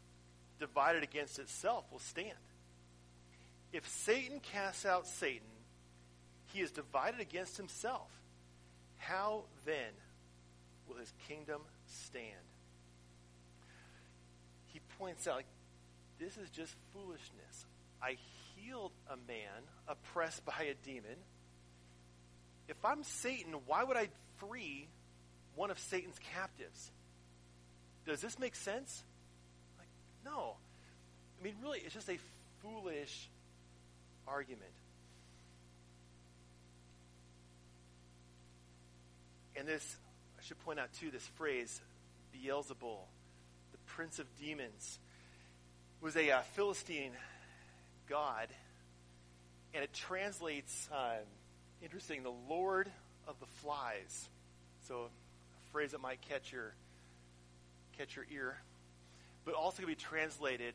divided 0.58 1.02
against 1.04 1.38
itself 1.38 1.84
will 1.92 2.00
stand. 2.00 2.32
If 3.72 3.86
Satan 3.86 4.40
casts 4.40 4.84
out 4.84 5.06
Satan, 5.06 5.46
he 6.52 6.60
is 6.60 6.72
divided 6.72 7.20
against 7.20 7.56
himself. 7.56 8.10
How 8.96 9.44
then 9.64 9.92
will 10.88 10.96
his 10.96 11.12
kingdom 11.28 11.60
stand. 11.86 12.24
He 14.66 14.80
points 14.98 15.26
out, 15.26 15.36
like, 15.36 15.46
this 16.18 16.36
is 16.36 16.50
just 16.50 16.74
foolishness. 16.92 17.66
I 18.02 18.16
healed 18.56 18.92
a 19.08 19.16
man 19.16 19.62
oppressed 19.86 20.44
by 20.44 20.64
a 20.64 20.74
demon. 20.84 21.16
If 22.68 22.84
I'm 22.84 23.02
Satan, 23.02 23.52
why 23.66 23.84
would 23.84 23.96
I 23.96 24.08
free 24.38 24.88
one 25.54 25.70
of 25.70 25.78
Satan's 25.78 26.18
captives? 26.34 26.90
Does 28.06 28.20
this 28.20 28.38
make 28.38 28.54
sense? 28.54 29.02
Like, 29.78 29.88
no. 30.24 30.56
I 31.40 31.44
mean, 31.44 31.54
really, 31.62 31.80
it's 31.84 31.94
just 31.94 32.08
a 32.08 32.18
foolish 32.62 33.28
argument. 34.26 34.70
And 39.56 39.66
this 39.66 39.96
should 40.48 40.58
point 40.64 40.80
out, 40.80 40.88
too, 40.94 41.10
this 41.10 41.26
phrase, 41.36 41.78
Beelzebul, 42.34 43.00
the 43.70 43.78
prince 43.84 44.18
of 44.18 44.24
demons, 44.40 44.98
was 46.00 46.16
a 46.16 46.30
uh, 46.30 46.40
Philistine 46.54 47.12
god, 48.08 48.48
and 49.74 49.84
it 49.84 49.92
translates, 49.92 50.88
uh, 50.90 51.16
interesting, 51.82 52.22
the 52.22 52.32
Lord 52.48 52.90
of 53.26 53.38
the 53.40 53.46
flies. 53.62 54.30
So 54.86 55.02
a 55.02 55.70
phrase 55.70 55.90
that 55.90 56.00
might 56.00 56.22
catch 56.22 56.50
your 56.50 56.72
catch 57.98 58.16
your 58.16 58.24
ear, 58.32 58.56
but 59.44 59.52
also 59.52 59.82
can 59.82 59.86
be 59.86 59.96
translated 59.96 60.72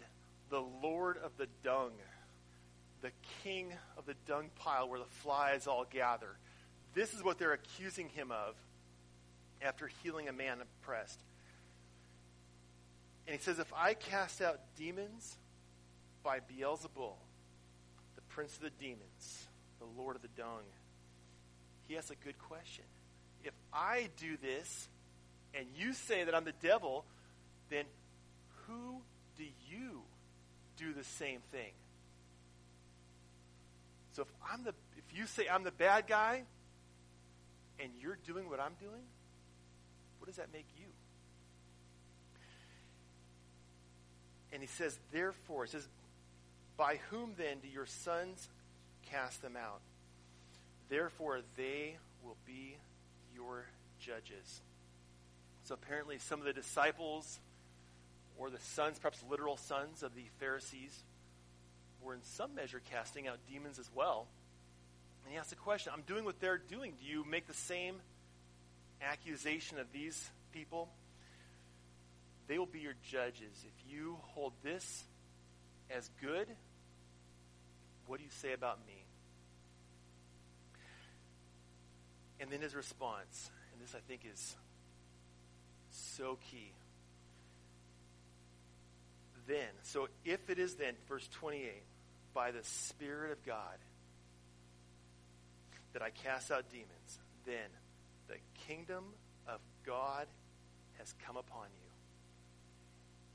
the 0.52 0.62
Lord 0.84 1.18
of 1.18 1.32
the 1.38 1.48
dung, 1.64 1.94
the 3.02 3.10
king 3.44 3.74
of 3.98 4.06
the 4.06 4.14
dung 4.28 4.52
pile 4.60 4.88
where 4.88 5.00
the 5.00 5.06
flies 5.06 5.66
all 5.66 5.86
gather. 5.90 6.38
This 6.94 7.16
is 7.16 7.24
what 7.24 7.40
they're 7.40 7.54
accusing 7.54 8.10
him 8.10 8.30
of 8.30 8.54
after 9.64 9.90
healing 10.04 10.28
a 10.28 10.34
man 10.34 10.58
oppressed. 10.62 11.20
And 13.28 13.36
he 13.36 13.42
says, 13.42 13.60
If 13.60 13.72
I 13.74 13.94
cast 13.94 14.42
out 14.42 14.60
demons 14.78 15.38
by 16.24 16.40
Beelzebul, 16.40 17.14
the 18.16 18.22
prince 18.30 18.56
of 18.56 18.64
the 18.64 18.70
demons, 18.72 19.48
the 19.80 20.02
lord 20.02 20.16
of 20.16 20.22
the 20.22 20.28
dung, 20.30 20.64
he 21.88 21.98
asks 21.98 22.12
a 22.12 22.16
good 22.16 22.38
question. 22.40 22.86
If 23.44 23.54
I 23.74 24.10
do 24.18 24.38
this 24.42 24.88
and 25.54 25.66
you 25.78 25.94
say 25.94 26.24
that 26.24 26.34
I'm 26.34 26.46
the 26.46 26.54
devil, 26.62 27.06
then 27.70 27.86
who 28.68 29.02
do 29.38 29.44
you 29.70 30.02
do 30.78 30.94
the 30.94 31.04
same 31.04 31.40
thing? 31.52 31.72
So 34.14 34.22
if 34.22 34.28
I'm 34.52 34.64
the 34.64 34.74
if 34.96 35.18
you 35.18 35.26
say 35.26 35.48
I'm 35.52 35.64
the 35.64 35.72
bad 35.72 36.08
guy 36.08 36.44
and 37.80 37.92
you're 38.00 38.18
doing 38.26 38.50
what 38.50 38.60
I'm 38.60 38.74
doing, 38.80 39.02
what 40.24 40.28
does 40.28 40.38
that 40.38 40.54
make 40.54 40.68
you? 40.80 40.86
And 44.54 44.62
he 44.62 44.70
says, 44.70 44.98
therefore, 45.12 45.66
he 45.66 45.72
says, 45.72 45.86
by 46.78 47.02
whom 47.10 47.34
then 47.38 47.58
do 47.62 47.68
your 47.68 47.86
sons 47.86 48.48
cast 49.12 49.42
them 49.42 49.58
out? 49.58 49.82
Therefore, 50.88 51.42
they 51.58 51.98
will 52.24 52.38
be 52.46 52.78
your 53.36 53.66
judges. 54.00 54.62
So 55.66 55.74
apparently, 55.74 56.20
some 56.20 56.40
of 56.40 56.46
the 56.46 56.54
disciples, 56.54 57.42
or 58.38 58.50
the 58.50 58.62
sons, 58.62 59.00
perhaps 59.00 59.22
literal 59.30 59.58
sons 59.58 60.04
of 60.04 60.16
the 60.16 60.24
Pharisees, 60.40 60.98
were 62.02 62.14
in 62.14 62.24
some 62.24 62.56
measure 62.56 62.82
casting 62.92 63.28
out 63.28 63.40
demons 63.52 63.78
as 63.78 63.90
well. 63.94 64.28
And 65.26 65.34
he 65.34 65.38
asks 65.38 65.50
the 65.50 65.58
question 65.58 65.92
I'm 65.94 66.04
doing 66.04 66.24
what 66.24 66.40
they're 66.40 66.62
doing. 66.70 66.94
Do 66.98 67.06
you 67.06 67.26
make 67.30 67.46
the 67.46 67.54
same 67.54 67.96
accusation 69.04 69.80
of 69.80 69.88
these 69.92 70.30
people, 70.52 70.90
they 72.48 72.58
will 72.58 72.66
be 72.66 72.80
your 72.80 72.96
judges. 73.10 73.66
If 73.66 73.92
you 73.92 74.18
hold 74.22 74.54
this 74.64 75.04
as 75.90 76.10
good, 76.22 76.48
what 78.08 78.18
do 78.18 78.24
you 78.24 78.30
say 78.32 78.54
about 78.54 78.80
me? 78.86 79.06
And 82.40 82.52
then 82.52 82.62
his 82.62 82.76
response, 82.76 83.50
and 83.72 83.82
this 83.82 83.96
I 83.96 84.00
think 84.08 84.22
is 84.32 84.56
so 85.92 86.38
key. 86.52 86.74
Then, 89.48 89.70
so 89.84 90.08
if 90.26 90.50
it 90.50 90.60
is 90.60 90.76
then, 90.76 90.94
verse 91.08 91.28
28, 91.40 91.72
by 92.34 92.52
the 92.52 92.64
Spirit 92.64 93.32
of 93.32 93.46
God 93.46 93.78
that 95.94 96.02
I 96.02 96.10
cast 96.10 96.52
out 96.52 96.66
demons, 96.72 97.20
then 97.46 97.70
the 98.34 98.40
kingdom 98.68 99.04
of 99.48 99.60
God 99.86 100.28
has 100.98 101.14
come 101.26 101.38
upon 101.38 101.66
you. 101.66 101.92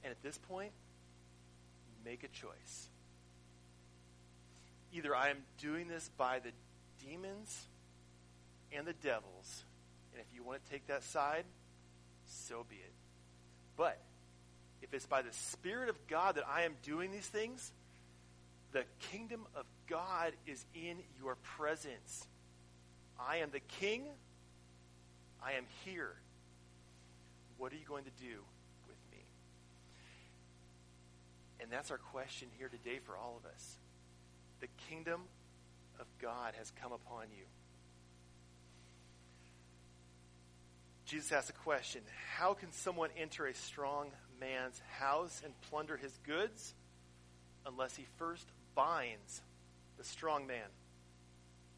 And 0.03 0.11
at 0.11 0.23
this 0.23 0.39
point, 0.39 0.73
make 2.05 2.25
a 2.25 2.29
choice. 2.29 2.89
Either 4.93 5.15
I 5.15 5.29
am 5.29 5.39
doing 5.59 5.89
this 5.89 6.11
by 6.17 6.39
the 6.39 6.51
demons 7.07 7.67
and 8.73 8.87
the 8.87 8.95
devils, 8.95 9.65
and 10.13 10.21
if 10.21 10.35
you 10.35 10.43
want 10.43 10.65
to 10.65 10.71
take 10.71 10.87
that 10.87 11.05
side, 11.05 11.45
so 12.27 12.65
be 12.69 12.77
it. 12.77 12.93
But 13.77 14.01
if 14.83 14.93
it's 14.95 15.07
by 15.07 15.23
the 15.23 15.33
Spirit 15.33 15.89
of 15.89 16.07
God 16.07 16.37
that 16.37 16.45
I 16.49 16.63
am 16.63 16.75
doing 16.83 17.11
these 17.13 17.27
things, 17.27 17.73
the 18.73 18.85
kingdom 19.11 19.47
of 19.55 19.65
God 19.89 20.33
is 20.47 20.65
in 20.75 20.99
your 21.21 21.37
presence. 21.57 22.27
I 23.19 23.39
am 23.39 23.51
the 23.51 23.61
king 23.61 24.05
I 25.45 25.53
am 25.53 25.65
here. 25.85 26.15
What 27.59 27.73
are 27.73 27.77
you 27.77 27.87
going 27.87 28.05
to 28.05 28.23
do 28.23 28.41
with 28.87 28.99
me? 29.11 29.25
And 31.61 31.71
that's 31.71 31.91
our 31.91 31.99
question 31.99 32.49
here 32.59 32.69
today 32.69 32.99
for 33.05 33.17
all 33.17 33.41
of 33.43 33.51
us. 33.51 33.77
The 34.61 34.69
kingdom 34.89 35.23
of 36.01 36.07
God 36.21 36.55
has 36.59 36.73
come 36.81 36.93
upon 36.93 37.27
you. 37.37 37.45
Jesus 41.05 41.33
asked 41.33 41.51
a 41.51 41.55
question 41.55 42.03
How 42.37 42.55
can 42.55 42.71
someone 42.71 43.11
enter 43.19 43.47
a 43.47 43.55
strong 43.55 44.11
man's 44.41 44.81
house 44.99 45.41
and 45.45 45.53
plunder 45.71 45.97
his 45.97 46.13
goods 46.27 46.75
unless 47.67 47.97
he 47.97 48.05
first 48.19 48.47
binds 48.75 49.41
the 49.97 50.05
strong 50.05 50.47
man? 50.47 50.69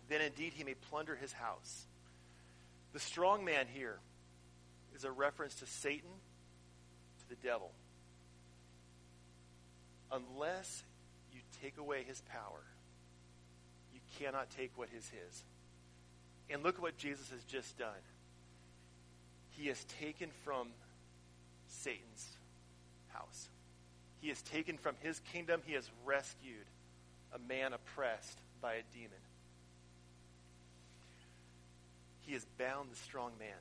Then 0.08 0.20
indeed 0.20 0.52
he 0.56 0.64
may 0.64 0.74
plunder 0.74 1.14
his 1.14 1.32
house. 1.32 1.86
The 2.92 3.00
strong 3.00 3.44
man 3.44 3.66
here 3.72 3.98
is 4.94 5.04
a 5.04 5.10
reference 5.10 5.54
to 5.56 5.66
Satan, 5.66 6.10
to 7.20 7.28
the 7.28 7.36
devil. 7.46 7.70
Unless 10.12 10.82
you 11.32 11.40
take 11.62 11.78
away 11.78 12.02
his 12.02 12.20
power, 12.32 12.62
you 13.94 14.00
cannot 14.18 14.50
take 14.50 14.72
what 14.76 14.88
is 14.96 15.08
his. 15.08 15.44
And 16.50 16.64
look 16.64 16.76
at 16.76 16.82
what 16.82 16.96
Jesus 16.96 17.30
has 17.30 17.44
just 17.44 17.78
done. 17.78 18.02
He 19.50 19.68
has 19.68 19.82
taken 20.00 20.30
from 20.44 20.68
Satan's 21.68 22.26
house. 23.12 23.48
He 24.20 24.28
has 24.28 24.42
taken 24.42 24.78
from 24.78 24.96
his 25.00 25.20
kingdom, 25.32 25.62
he 25.64 25.74
has 25.74 25.88
rescued 26.04 26.66
a 27.32 27.38
man 27.38 27.72
oppressed 27.72 28.38
by 28.60 28.74
a 28.74 28.82
demon. 28.92 29.10
He 32.30 32.34
has 32.34 32.46
bound 32.60 32.92
the 32.92 32.96
strong 32.96 33.32
man. 33.40 33.58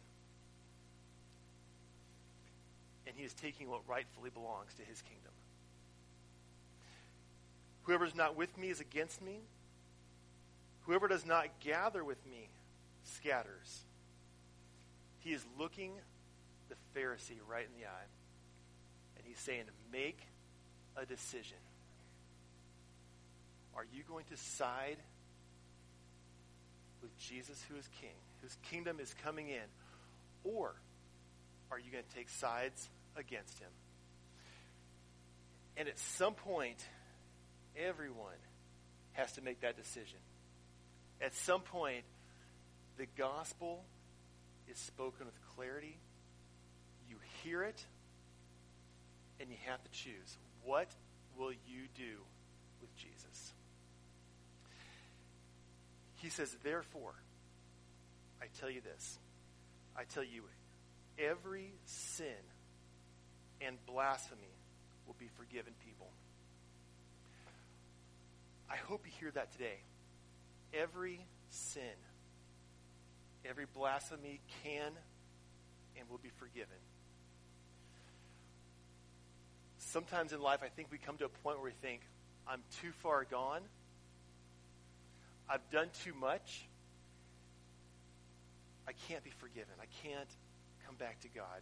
And 3.08 3.16
he 3.18 3.24
is 3.24 3.34
taking 3.34 3.68
what 3.68 3.82
rightfully 3.88 4.30
belongs 4.30 4.76
to 4.76 4.84
his 4.84 5.02
kingdom. 5.02 5.32
Whoever 7.82 8.06
is 8.06 8.14
not 8.14 8.38
with 8.38 8.56
me 8.60 8.70
is 8.70 8.80
against 8.80 9.24
me. 9.24 9.40
Whoever 10.82 11.08
does 11.08 11.26
not 11.26 11.48
gather 11.62 12.04
with 12.04 12.24
me 12.28 12.48
scatters. 13.06 13.86
He 15.18 15.34
is 15.34 15.44
looking 15.58 15.94
the 16.70 16.76
Pharisee 16.96 17.40
right 17.50 17.66
in 17.66 17.82
the 17.82 17.88
eye. 17.88 18.10
And 19.18 19.26
he's 19.26 19.40
saying, 19.40 19.64
Make 19.92 20.20
a 20.96 21.08
decision. 21.08 21.58
Are 23.76 23.86
you 23.92 24.04
going 24.08 24.26
to 24.26 24.38
side 24.38 24.98
with 27.02 27.18
Jesus, 27.18 27.66
who 27.68 27.76
is 27.76 27.90
king, 28.00 28.12
whose 28.42 28.56
kingdom 28.70 29.00
is 29.00 29.14
coming 29.24 29.50
in? 29.50 29.68
Or 30.44 30.74
are 31.72 31.80
you 31.80 31.92
going 31.92 32.04
to 32.04 32.16
take 32.16 32.30
sides 32.30 32.90
against 33.16 33.60
him? 33.60 33.70
And 35.78 35.88
at 35.88 35.98
some 36.00 36.34
point, 36.34 36.84
everyone 37.78 38.40
has 39.14 39.32
to 39.34 39.42
make 39.42 39.62
that 39.62 39.78
decision. 39.78 40.20
At 41.22 41.34
some 41.36 41.62
point, 41.62 42.04
the 42.98 43.06
gospel 43.18 43.84
is 44.70 44.78
spoken 44.78 45.26
with 45.26 45.36
clarity. 45.56 45.98
You 47.10 47.18
hear 47.44 47.64
it, 47.64 47.84
and 49.40 49.50
you 49.50 49.58
have 49.66 49.82
to 49.84 49.90
choose. 49.92 50.38
What 50.64 50.88
will 51.38 51.52
you 51.52 51.88
do 51.96 52.20
with 52.82 52.96
Jesus? 52.96 53.54
He 56.16 56.30
says, 56.30 56.56
Therefore, 56.64 57.14
I 58.42 58.46
tell 58.60 58.70
you 58.70 58.82
this. 58.82 59.20
I 59.98 60.04
tell 60.04 60.24
you, 60.24 60.44
every 61.18 61.74
sin 61.86 62.28
and 63.62 63.76
blasphemy 63.86 64.42
will 65.06 65.16
be 65.20 65.28
forgiven 65.38 65.74
people. 65.86 66.08
I 68.70 68.78
hope 68.78 69.06
you 69.06 69.12
hear 69.20 69.32
that 69.32 69.52
today. 69.52 69.80
Every 70.74 71.20
sin, 71.50 71.82
every 73.44 73.66
blasphemy 73.74 74.40
can 74.64 74.92
and 76.00 76.10
will 76.10 76.20
be 76.20 76.30
forgiven. 76.38 76.78
Sometimes 79.80 80.34
in 80.34 80.42
life, 80.42 80.60
I 80.64 80.68
think 80.68 80.90
we 80.92 81.00
come 81.00 81.18
to 81.18 81.26
a 81.26 81.30
point 81.30 81.58
where 81.58 81.66
we 81.66 81.78
think, 81.82 82.02
I'm 82.48 82.62
too 82.82 82.92
far 83.02 83.26
gone. 83.26 83.62
I've 85.50 85.68
done 85.72 85.88
too 86.04 86.14
much. 86.14 86.69
I 88.90 88.94
can't 89.08 89.24
be 89.24 89.30
forgiven. 89.30 89.74
I 89.80 89.86
can't 90.04 90.30
come 90.88 90.96
back 90.96 91.20
to 91.22 91.28
God. 91.30 91.62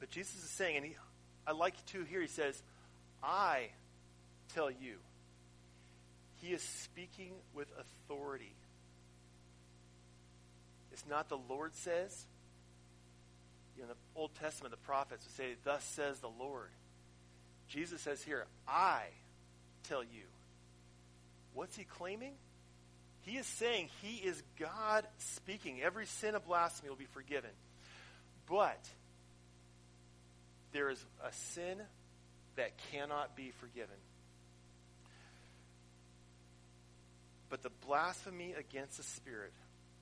But 0.00 0.08
Jesus 0.08 0.42
is 0.42 0.48
saying, 0.48 0.78
and 0.78 0.86
he, 0.86 0.96
I 1.46 1.52
like 1.52 1.74
to 1.88 2.04
hear, 2.04 2.22
he 2.22 2.28
says, 2.28 2.60
I 3.22 3.68
tell 4.54 4.70
you. 4.70 4.96
He 6.40 6.54
is 6.54 6.62
speaking 6.62 7.32
with 7.54 7.68
authority. 7.78 8.54
It's 10.92 11.04
not 11.08 11.28
the 11.28 11.38
Lord 11.48 11.74
says. 11.74 12.24
You 13.76 13.82
know, 13.82 13.90
in 13.90 13.94
the 13.94 14.20
Old 14.20 14.34
Testament, 14.40 14.72
the 14.72 14.78
prophets 14.78 15.26
would 15.26 15.36
say, 15.36 15.56
Thus 15.62 15.84
says 15.84 16.20
the 16.20 16.28
Lord. 16.28 16.70
Jesus 17.68 18.00
says 18.00 18.22
here, 18.22 18.46
I 18.66 19.02
tell 19.84 20.02
you. 20.02 20.24
What's 21.54 21.76
he 21.76 21.84
claiming? 21.84 22.32
He 23.24 23.36
is 23.36 23.46
saying 23.46 23.88
he 24.02 24.16
is 24.16 24.42
God 24.58 25.06
speaking. 25.18 25.80
Every 25.80 26.06
sin 26.06 26.34
of 26.34 26.46
blasphemy 26.46 26.90
will 26.90 26.96
be 26.96 27.06
forgiven. 27.12 27.50
But 28.48 28.84
there 30.72 30.90
is 30.90 31.04
a 31.24 31.32
sin 31.32 31.78
that 32.56 32.72
cannot 32.90 33.36
be 33.36 33.52
forgiven. 33.60 33.96
But 37.48 37.62
the 37.62 37.70
blasphemy 37.86 38.54
against 38.58 38.96
the 38.96 39.02
Spirit 39.02 39.52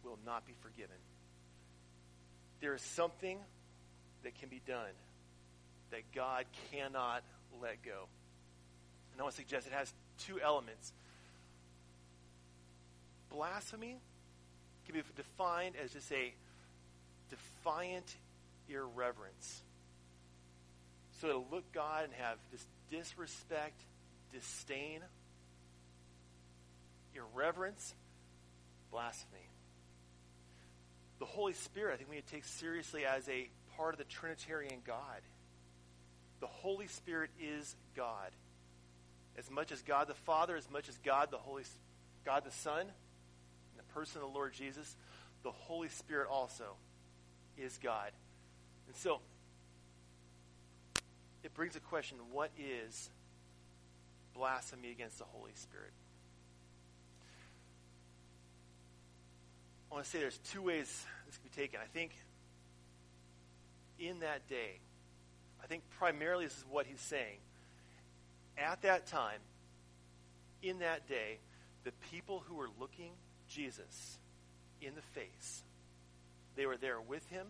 will 0.04 0.18
not 0.24 0.46
be 0.46 0.54
forgiven. 0.60 0.96
There 2.60 2.74
is 2.74 2.82
something 2.82 3.38
that 4.22 4.38
can 4.38 4.48
be 4.48 4.60
done 4.66 4.94
that 5.90 6.02
God 6.14 6.44
cannot 6.70 7.22
let 7.60 7.82
go. 7.82 8.06
And 9.12 9.20
I 9.20 9.24
want 9.24 9.34
to 9.34 9.40
suggest 9.42 9.66
it 9.66 9.72
has 9.72 9.92
two 10.26 10.40
elements. 10.40 10.92
Blasphemy 13.30 13.96
can 14.86 14.94
be 14.94 15.02
defined 15.16 15.74
as 15.82 15.92
just 15.92 16.10
a 16.12 16.34
defiant 17.30 18.16
irreverence. 18.68 19.62
So 21.20 21.28
to 21.28 21.54
look 21.54 21.70
God 21.72 22.04
and 22.04 22.12
have 22.14 22.38
this 22.50 22.66
disrespect, 22.90 23.80
disdain, 24.32 25.00
irreverence, 27.14 27.94
blasphemy. 28.90 29.48
The 31.18 31.26
Holy 31.26 31.52
Spirit, 31.52 31.94
I 31.94 31.96
think 31.98 32.08
we 32.08 32.16
need 32.16 32.26
to 32.26 32.32
take 32.32 32.44
seriously 32.44 33.04
as 33.04 33.28
a 33.28 33.48
part 33.76 33.94
of 33.94 33.98
the 33.98 34.04
Trinitarian 34.04 34.80
God. 34.86 35.20
The 36.40 36.46
Holy 36.46 36.86
Spirit 36.86 37.30
is 37.38 37.76
God. 37.94 38.30
As 39.38 39.50
much 39.50 39.70
as 39.72 39.82
God 39.82 40.08
the 40.08 40.14
Father, 40.14 40.56
as 40.56 40.70
much 40.70 40.88
as 40.88 40.96
God 41.04 41.30
the 41.30 41.38
Holy 41.38 41.64
God 42.24 42.44
the 42.44 42.50
Son, 42.50 42.86
person 43.94 44.22
of 44.22 44.32
the 44.32 44.34
Lord 44.34 44.52
Jesus, 44.52 44.96
the 45.42 45.50
Holy 45.50 45.88
Spirit 45.88 46.28
also 46.30 46.76
is 47.56 47.78
God. 47.82 48.10
And 48.86 48.96
so 48.96 49.20
it 51.42 51.54
brings 51.54 51.76
a 51.76 51.80
question, 51.80 52.18
what 52.32 52.50
is 52.58 53.10
blasphemy 54.34 54.90
against 54.90 55.18
the 55.18 55.24
Holy 55.24 55.52
Spirit? 55.54 55.92
I 59.90 59.94
want 59.94 60.04
to 60.04 60.10
say 60.10 60.20
there's 60.20 60.38
two 60.38 60.62
ways 60.62 61.04
this 61.26 61.36
can 61.36 61.50
be 61.52 61.60
taken. 61.62 61.80
I 61.82 61.86
think 61.86 62.12
in 63.98 64.20
that 64.20 64.48
day, 64.48 64.78
I 65.62 65.66
think 65.66 65.82
primarily 65.98 66.44
this 66.44 66.56
is 66.56 66.64
what 66.70 66.86
he's 66.86 67.00
saying. 67.00 67.38
At 68.56 68.82
that 68.82 69.06
time, 69.06 69.40
in 70.62 70.78
that 70.80 71.08
day, 71.08 71.38
the 71.84 71.92
people 72.10 72.42
who 72.46 72.54
were 72.54 72.68
looking 72.78 73.10
Jesus 73.50 74.18
in 74.80 74.94
the 74.94 75.02
face, 75.02 75.62
they 76.56 76.66
were 76.66 76.76
there 76.76 77.00
with 77.00 77.26
him 77.28 77.46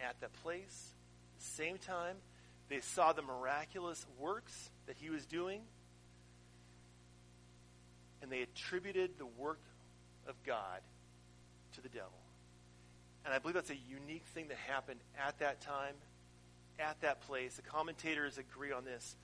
at 0.00 0.20
that 0.20 0.32
place, 0.42 0.92
the 1.38 1.44
same 1.44 1.78
time. 1.78 2.16
They 2.68 2.80
saw 2.80 3.12
the 3.12 3.22
miraculous 3.22 4.04
works 4.18 4.70
that 4.86 4.96
he 4.98 5.10
was 5.10 5.26
doing, 5.26 5.60
and 8.22 8.30
they 8.30 8.42
attributed 8.42 9.18
the 9.18 9.26
work 9.26 9.60
of 10.26 10.34
God 10.44 10.80
to 11.74 11.82
the 11.82 11.88
devil. 11.88 12.10
And 13.24 13.32
I 13.32 13.38
believe 13.38 13.54
that's 13.54 13.70
a 13.70 13.76
unique 13.88 14.24
thing 14.34 14.48
that 14.48 14.56
happened 14.56 15.00
at 15.18 15.38
that 15.38 15.60
time, 15.60 15.94
at 16.78 17.00
that 17.00 17.22
place. 17.22 17.54
The 17.56 17.62
commentators 17.62 18.38
agree 18.38 18.72
on 18.72 18.84
this. 18.84 19.16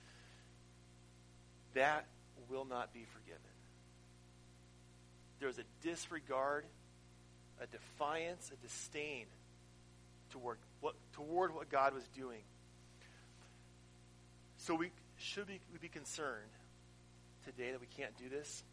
That 1.73 2.05
will 2.49 2.65
not 2.65 2.93
be 2.93 3.05
forgiven. 3.13 3.50
There 5.41 5.47
was 5.47 5.57
a 5.57 5.63
disregard, 5.81 6.65
a 7.59 7.65
defiance, 7.65 8.51
a 8.53 8.55
disdain 8.63 9.25
toward 10.29 10.59
what, 10.81 10.93
toward 11.13 11.55
what 11.55 11.67
God 11.67 11.95
was 11.95 12.07
doing. 12.15 12.41
So 14.57 14.75
we 14.75 14.91
should 15.17 15.47
we, 15.47 15.59
we 15.73 15.79
be 15.79 15.87
concerned 15.87 16.51
today 17.43 17.71
that 17.71 17.81
we 17.81 17.87
can't 17.97 18.15
do 18.17 18.29
this? 18.29 18.63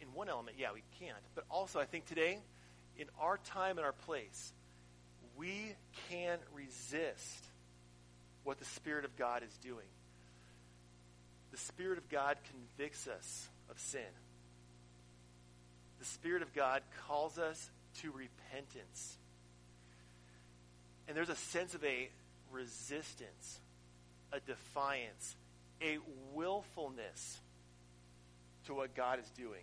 In 0.00 0.08
one 0.14 0.30
element, 0.30 0.56
yeah, 0.58 0.68
we 0.72 0.82
can't. 0.98 1.18
But 1.34 1.44
also, 1.50 1.78
I 1.78 1.84
think 1.84 2.06
today, 2.06 2.38
in 2.98 3.06
our 3.20 3.36
time 3.36 3.76
and 3.76 3.84
our 3.84 3.92
place, 3.92 4.54
we 5.36 5.74
can 6.08 6.38
resist 6.54 7.44
what 8.44 8.58
the 8.58 8.64
Spirit 8.64 9.04
of 9.04 9.14
God 9.18 9.42
is 9.42 9.54
doing. 9.58 9.86
The 11.52 11.58
Spirit 11.58 11.98
of 11.98 12.08
God 12.08 12.38
convicts 12.50 13.06
us 13.06 13.48
of 13.70 13.78
sin. 13.78 14.00
The 16.04 16.10
Spirit 16.10 16.42
of 16.42 16.52
God 16.52 16.82
calls 17.08 17.38
us 17.38 17.70
to 18.02 18.12
repentance. 18.12 19.16
And 21.08 21.16
there's 21.16 21.30
a 21.30 21.34
sense 21.34 21.74
of 21.74 21.82
a 21.82 22.10
resistance, 22.52 23.58
a 24.30 24.38
defiance, 24.40 25.34
a 25.80 25.96
willfulness 26.34 27.40
to 28.66 28.74
what 28.74 28.94
God 28.94 29.18
is 29.18 29.30
doing. 29.30 29.62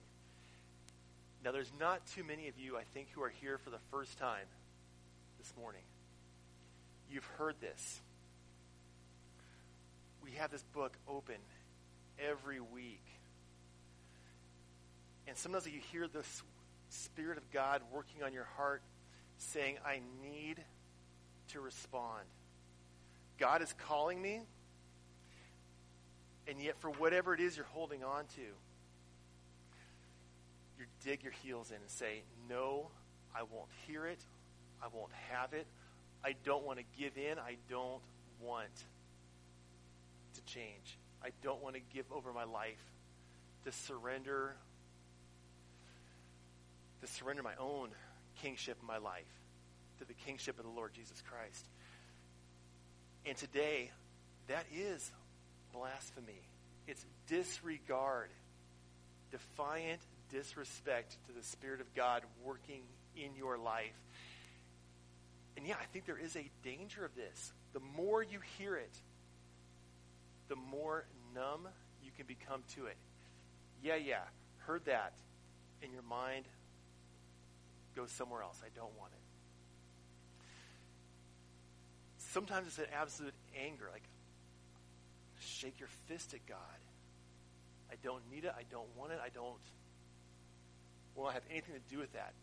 Now, 1.45 1.51
there's 1.51 1.71
not 1.79 2.07
too 2.07 2.23
many 2.23 2.47
of 2.47 2.57
you, 2.57 2.75
I 2.75 2.85
think, 2.91 3.09
who 3.11 3.21
are 3.21 3.33
here 3.39 3.59
for 3.59 3.69
the 3.69 3.77
first 3.91 4.17
time 4.17 4.47
this 5.37 5.53
morning. 5.55 5.83
You've 7.11 7.29
heard 7.37 7.53
this. 7.61 7.99
We 10.23 10.31
have 10.39 10.49
this 10.49 10.63
book 10.73 10.97
open 11.07 11.37
every 12.17 12.59
week. 12.59 13.03
And 15.27 15.37
sometimes 15.37 15.65
you 15.67 15.79
hear 15.91 16.07
the 16.07 16.23
Spirit 16.89 17.37
of 17.37 17.49
God 17.51 17.81
working 17.91 18.23
on 18.23 18.33
your 18.33 18.47
heart 18.57 18.81
saying, 19.37 19.77
I 19.85 20.01
need 20.21 20.57
to 21.49 21.61
respond. 21.61 22.25
God 23.37 23.61
is 23.61 23.73
calling 23.87 24.21
me, 24.21 24.41
and 26.47 26.61
yet 26.61 26.77
for 26.79 26.89
whatever 26.91 27.33
it 27.33 27.39
is 27.39 27.55
you're 27.55 27.65
holding 27.65 28.03
on 28.03 28.25
to, 28.35 28.41
you 30.77 30.85
dig 31.03 31.23
your 31.23 31.33
heels 31.43 31.69
in 31.69 31.77
and 31.77 31.89
say, 31.89 32.23
No, 32.49 32.87
I 33.35 33.43
won't 33.43 33.69
hear 33.87 34.05
it. 34.05 34.19
I 34.81 34.87
won't 34.93 35.11
have 35.31 35.53
it. 35.53 35.67
I 36.23 36.35
don't 36.43 36.65
want 36.65 36.79
to 36.79 36.85
give 36.99 37.17
in. 37.17 37.37
I 37.39 37.57
don't 37.69 38.01
want 38.39 38.69
to 40.33 40.41
change. 40.45 40.97
I 41.23 41.29
don't 41.43 41.61
want 41.61 41.75
to 41.75 41.81
give 41.93 42.05
over 42.11 42.33
my 42.33 42.43
life 42.43 42.81
to 43.65 43.71
surrender 43.71 44.55
to 47.01 47.07
surrender 47.07 47.43
my 47.43 47.55
own 47.59 47.89
kingship 48.41 48.77
in 48.81 48.87
my 48.87 48.97
life 48.97 49.25
to 49.99 50.05
the 50.05 50.13
kingship 50.13 50.57
of 50.57 50.65
the 50.65 50.71
Lord 50.71 50.93
Jesus 50.93 51.21
Christ. 51.29 51.65
And 53.25 53.37
today, 53.37 53.91
that 54.47 54.65
is 54.73 55.11
blasphemy. 55.73 56.41
It's 56.87 57.05
disregard, 57.27 58.29
defiant 59.31 60.01
disrespect 60.31 61.15
to 61.27 61.33
the 61.33 61.43
Spirit 61.43 61.81
of 61.81 61.93
God 61.93 62.23
working 62.43 62.81
in 63.15 63.35
your 63.35 63.57
life. 63.57 63.99
And 65.57 65.67
yeah, 65.67 65.75
I 65.79 65.85
think 65.93 66.05
there 66.05 66.17
is 66.17 66.35
a 66.35 66.49
danger 66.63 67.05
of 67.05 67.13
this. 67.15 67.53
The 67.73 67.81
more 67.95 68.23
you 68.23 68.39
hear 68.57 68.75
it, 68.75 68.93
the 70.47 70.55
more 70.55 71.05
numb 71.35 71.67
you 72.03 72.11
can 72.17 72.25
become 72.25 72.63
to 72.75 72.87
it. 72.87 72.97
Yeah, 73.83 73.95
yeah, 73.95 74.23
heard 74.65 74.85
that. 74.85 75.13
And 75.83 75.91
your 75.91 76.03
mind 76.03 76.45
goes 77.95 78.11
somewhere 78.11 78.41
else. 78.41 78.61
I 78.63 78.69
don't 78.75 78.97
want 78.97 79.11
it. 79.13 79.19
Sometimes 82.17 82.67
it's 82.67 82.79
an 82.79 82.85
absolute 82.99 83.33
anger, 83.61 83.89
like 83.91 84.03
shake 85.39 85.79
your 85.79 85.89
fist 86.07 86.33
at 86.33 86.45
God. 86.47 86.57
I 87.91 87.95
don't 88.03 88.21
need 88.31 88.45
it. 88.45 88.53
I 88.57 88.63
don't 88.71 88.87
want 88.97 89.11
it. 89.11 89.19
I 89.23 89.29
don't 89.29 89.59
want 91.15 91.31
to 91.31 91.33
have 91.33 91.43
anything 91.51 91.75
to 91.75 91.93
do 91.93 91.99
with 91.99 92.13
that. 92.13 92.33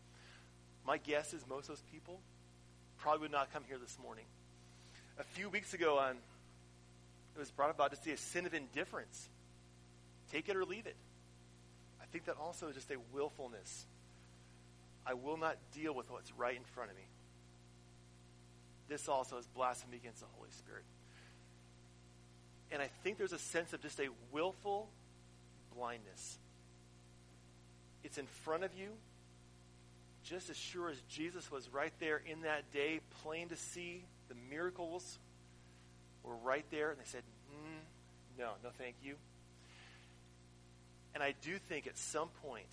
My 0.87 0.98
guess 0.98 1.32
is 1.32 1.42
most 1.48 1.64
of 1.64 1.68
those 1.68 1.82
people 1.90 2.20
probably 2.98 3.22
would 3.22 3.32
not 3.32 3.52
come 3.52 3.62
here 3.66 3.78
this 3.78 3.96
morning. 4.02 4.24
A 5.18 5.24
few 5.24 5.48
weeks 5.48 5.74
ago, 5.74 5.98
on 5.98 6.16
it 7.37 7.38
was 7.38 7.50
brought 7.50 7.70
about 7.70 7.92
to 7.92 7.96
see 7.96 8.11
a 8.11 8.16
sin 8.16 8.46
of 8.46 8.54
indifference. 8.54 9.28
Take 10.32 10.48
it 10.48 10.56
or 10.56 10.64
leave 10.64 10.87
it. 10.87 10.96
I 12.02 12.04
think 12.12 12.26
that 12.26 12.37
also 12.37 12.68
is 12.68 12.74
just 12.74 12.90
a 12.90 12.96
willfulness. 13.12 13.87
I 15.09 15.14
will 15.14 15.38
not 15.38 15.57
deal 15.75 15.94
with 15.94 16.11
what's 16.11 16.31
right 16.35 16.55
in 16.55 16.64
front 16.75 16.90
of 16.90 16.97
me. 16.97 17.03
This 18.88 19.09
also 19.09 19.38
is 19.38 19.47
blasphemy 19.47 19.97
against 19.97 20.21
the 20.21 20.27
Holy 20.37 20.51
Spirit. 20.51 20.85
And 22.71 22.83
I 22.83 22.88
think 23.03 23.16
there's 23.16 23.33
a 23.33 23.38
sense 23.38 23.73
of 23.73 23.81
just 23.81 23.99
a 24.01 24.09
willful 24.33 24.90
blindness. 25.75 26.38
It's 28.05 28.18
in 28.18 28.27
front 28.44 28.64
of 28.64 28.75
you, 28.75 28.90
just 30.25 30.51
as 30.51 30.57
sure 30.57 30.90
as 30.90 31.01
Jesus 31.09 31.51
was 31.51 31.73
right 31.73 31.92
there 32.01 32.21
in 32.31 32.42
that 32.42 32.71
day, 32.71 33.01
plain 33.23 33.49
to 33.49 33.57
see. 33.57 34.05
The 34.29 34.35
miracles 34.51 35.18
were 36.23 36.37
right 36.44 36.66
there, 36.71 36.90
and 36.90 36.99
they 36.99 37.07
said, 37.07 37.23
mm, 37.51 38.38
No, 38.38 38.51
no, 38.62 38.68
thank 38.77 38.97
you. 39.03 39.14
And 41.14 41.23
I 41.23 41.35
do 41.42 41.59
think 41.59 41.87
at 41.87 41.97
some 41.97 42.29
point, 42.42 42.68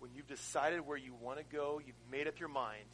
when 0.00 0.10
you've 0.14 0.28
decided 0.28 0.86
where 0.86 0.96
you 0.96 1.14
want 1.20 1.38
to 1.38 1.44
go, 1.44 1.80
you've 1.84 1.96
made 2.10 2.28
up 2.28 2.38
your 2.38 2.48
mind, 2.48 2.84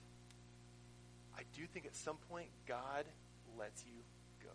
I 1.36 1.42
do 1.56 1.66
think 1.66 1.86
at 1.86 1.96
some 1.96 2.16
point 2.30 2.48
God 2.66 3.04
lets 3.58 3.84
you 3.84 4.02
go. 4.42 4.54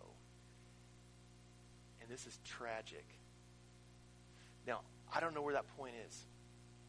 And 2.01 2.09
this 2.09 2.25
is 2.25 2.37
tragic. 2.45 3.05
Now, 4.65 4.81
I 5.13 5.19
don't 5.19 5.33
know 5.33 5.41
where 5.41 5.53
that 5.53 5.65
point 5.77 5.93
is. 6.07 6.25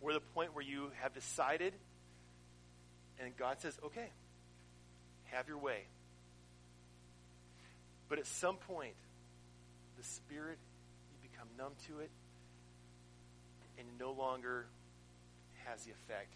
Where 0.00 0.14
the 0.14 0.20
point 0.20 0.54
where 0.54 0.64
you 0.64 0.90
have 1.00 1.12
decided 1.12 1.74
and 3.22 3.36
God 3.36 3.60
says, 3.60 3.78
okay, 3.84 4.10
have 5.24 5.46
your 5.46 5.58
way. 5.58 5.84
But 8.08 8.18
at 8.18 8.26
some 8.26 8.56
point, 8.56 8.94
the 9.98 10.04
Spirit, 10.04 10.58
you 11.12 11.28
become 11.30 11.48
numb 11.58 11.72
to 11.86 12.00
it, 12.00 12.10
and 13.78 13.86
it 13.86 13.94
no 14.02 14.12
longer 14.12 14.66
has 15.66 15.84
the 15.84 15.90
effect. 15.90 16.32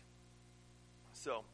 So, 1.14 1.44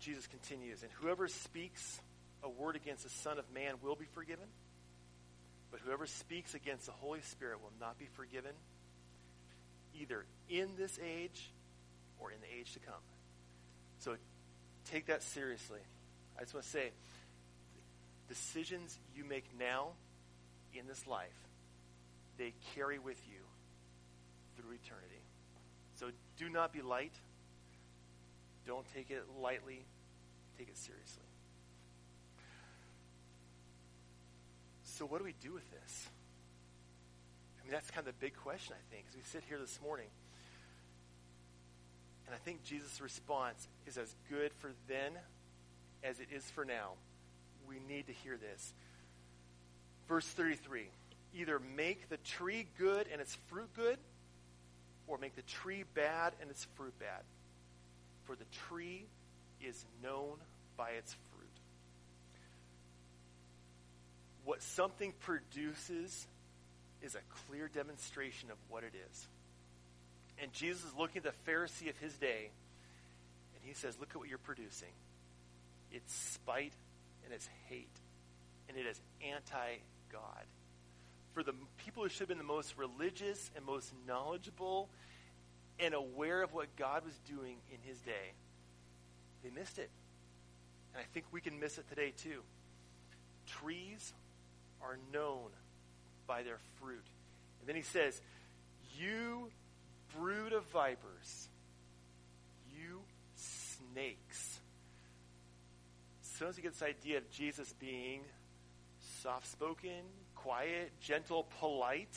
Jesus 0.00 0.26
continues, 0.28 0.82
and 0.82 0.92
whoever 1.00 1.26
speaks 1.26 2.00
a 2.44 2.48
word 2.48 2.76
against 2.76 3.02
the 3.02 3.10
Son 3.10 3.38
of 3.38 3.44
Man 3.52 3.74
will 3.82 3.96
be 3.96 4.04
forgiven, 4.14 4.46
but 5.72 5.80
whoever 5.80 6.06
speaks 6.06 6.54
against 6.54 6.86
the 6.86 6.92
Holy 6.92 7.20
Spirit 7.22 7.60
will 7.60 7.72
not 7.80 7.98
be 7.98 8.06
forgiven, 8.14 8.52
either 10.00 10.24
in 10.48 10.68
this 10.78 10.96
age 11.04 11.50
or 12.20 12.30
in 12.30 12.38
the 12.40 12.60
age 12.60 12.72
to 12.74 12.78
come. 12.78 12.94
So 13.98 14.14
take 14.92 15.06
that 15.06 15.24
seriously. 15.24 15.80
I 16.38 16.42
just 16.42 16.54
want 16.54 16.64
to 16.64 16.70
say 16.70 16.90
decisions 18.28 18.98
you 19.14 19.24
make 19.24 19.44
now 19.58 19.88
in 20.74 20.86
this 20.86 21.06
life, 21.06 21.36
they 22.38 22.52
carry 22.74 22.98
with 22.98 23.20
you 23.28 23.40
through 24.56 24.72
eternity. 24.72 25.22
So 25.94 26.10
do 26.36 26.48
not 26.48 26.72
be 26.72 26.82
light. 26.82 27.14
Don't 28.66 28.86
take 28.94 29.10
it 29.10 29.24
lightly. 29.40 29.84
Take 30.58 30.68
it 30.68 30.76
seriously. 30.76 31.22
So, 34.82 35.04
what 35.04 35.18
do 35.18 35.24
we 35.24 35.34
do 35.42 35.52
with 35.52 35.70
this? 35.70 36.08
I 37.60 37.64
mean, 37.64 37.72
that's 37.72 37.90
kind 37.90 38.06
of 38.06 38.14
the 38.14 38.18
big 38.18 38.34
question, 38.34 38.74
I 38.74 38.94
think, 38.94 39.04
as 39.10 39.14
we 39.14 39.22
sit 39.24 39.42
here 39.46 39.58
this 39.58 39.78
morning. 39.82 40.06
And 42.26 42.34
I 42.34 42.38
think 42.38 42.64
Jesus' 42.64 43.00
response 43.00 43.68
is 43.86 43.98
as 43.98 44.14
good 44.30 44.52
for 44.58 44.72
then 44.88 45.12
as 46.02 46.18
it 46.18 46.28
is 46.32 46.44
for 46.50 46.64
now. 46.64 46.92
We 47.68 47.76
need 47.88 48.06
to 48.06 48.12
hear 48.12 48.36
this. 48.36 48.72
Verse 50.08 50.26
33 50.26 50.86
either 51.34 51.60
make 51.76 52.08
the 52.08 52.16
tree 52.18 52.66
good 52.78 53.06
and 53.12 53.20
its 53.20 53.36
fruit 53.48 53.68
good, 53.76 53.98
or 55.06 55.18
make 55.18 55.36
the 55.36 55.42
tree 55.42 55.84
bad 55.94 56.32
and 56.40 56.50
its 56.50 56.66
fruit 56.76 56.98
bad. 56.98 57.22
For 58.24 58.34
the 58.36 58.46
tree 58.68 59.04
is 59.60 59.84
known 60.02 60.36
by 60.76 60.90
its 60.90 61.14
fruit. 61.32 61.46
What 64.44 64.62
something 64.62 65.12
produces 65.20 66.26
is 67.02 67.14
a 67.14 67.48
clear 67.48 67.68
demonstration 67.68 68.50
of 68.50 68.56
what 68.68 68.84
it 68.84 68.92
is. 69.10 69.26
And 70.40 70.52
Jesus 70.52 70.84
is 70.84 70.92
looking 70.98 71.22
at 71.24 71.24
the 71.24 71.50
Pharisee 71.50 71.88
of 71.88 71.96
his 71.98 72.14
day, 72.14 72.50
and 73.54 73.62
he 73.62 73.74
says, 73.74 73.96
Look 73.98 74.10
at 74.10 74.16
what 74.16 74.28
you're 74.28 74.38
producing. 74.38 74.92
It's 75.92 76.14
spite 76.14 76.72
and 77.26 77.34
it's 77.34 77.48
hate, 77.68 77.90
and 78.68 78.78
it 78.78 78.86
is 78.86 78.98
anti 79.20 79.76
God. 80.10 80.44
For 81.34 81.42
the 81.42 81.52
people 81.76 82.02
who 82.02 82.08
should 82.08 82.20
have 82.20 82.28
been 82.28 82.38
the 82.38 82.44
most 82.44 82.78
religious 82.78 83.50
and 83.54 83.66
most 83.66 83.92
knowledgeable 84.08 84.88
and 85.78 85.92
aware 85.92 86.42
of 86.42 86.54
what 86.54 86.74
God 86.76 87.04
was 87.04 87.12
doing 87.28 87.56
in 87.70 87.78
his 87.86 88.00
day, 88.00 88.32
they 89.44 89.50
missed 89.50 89.78
it. 89.78 89.90
And 90.94 91.02
I 91.02 91.06
think 91.12 91.26
we 91.32 91.42
can 91.42 91.60
miss 91.60 91.76
it 91.76 91.86
today 91.90 92.14
too. 92.16 92.40
Trees 93.46 94.14
are 94.80 94.96
known 95.12 95.50
by 96.26 96.42
their 96.42 96.58
fruit. 96.80 97.04
And 97.60 97.68
then 97.68 97.76
he 97.76 97.82
says, 97.82 98.20
You 98.98 99.50
brood 100.16 100.52
of 100.52 100.64
vipers, 100.66 101.48
you 102.74 103.00
snakes. 103.34 104.55
Sometimes 106.38 106.58
you 106.58 106.64
get 106.64 106.72
this 106.74 106.82
idea 106.82 107.16
of 107.16 107.30
Jesus 107.30 107.72
being 107.80 108.20
soft 109.22 109.50
spoken, 109.50 110.02
quiet, 110.34 110.92
gentle, 111.00 111.46
polite. 111.60 112.14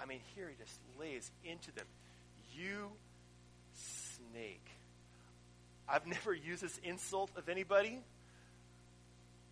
I 0.00 0.06
mean, 0.06 0.20
here 0.34 0.48
he 0.48 0.56
just 0.56 0.78
lays 0.98 1.30
into 1.44 1.72
them. 1.72 1.84
You 2.56 2.90
snake. 3.74 4.64
I've 5.86 6.06
never 6.06 6.32
used 6.32 6.62
this 6.62 6.80
insult 6.82 7.30
of 7.36 7.50
anybody, 7.50 8.00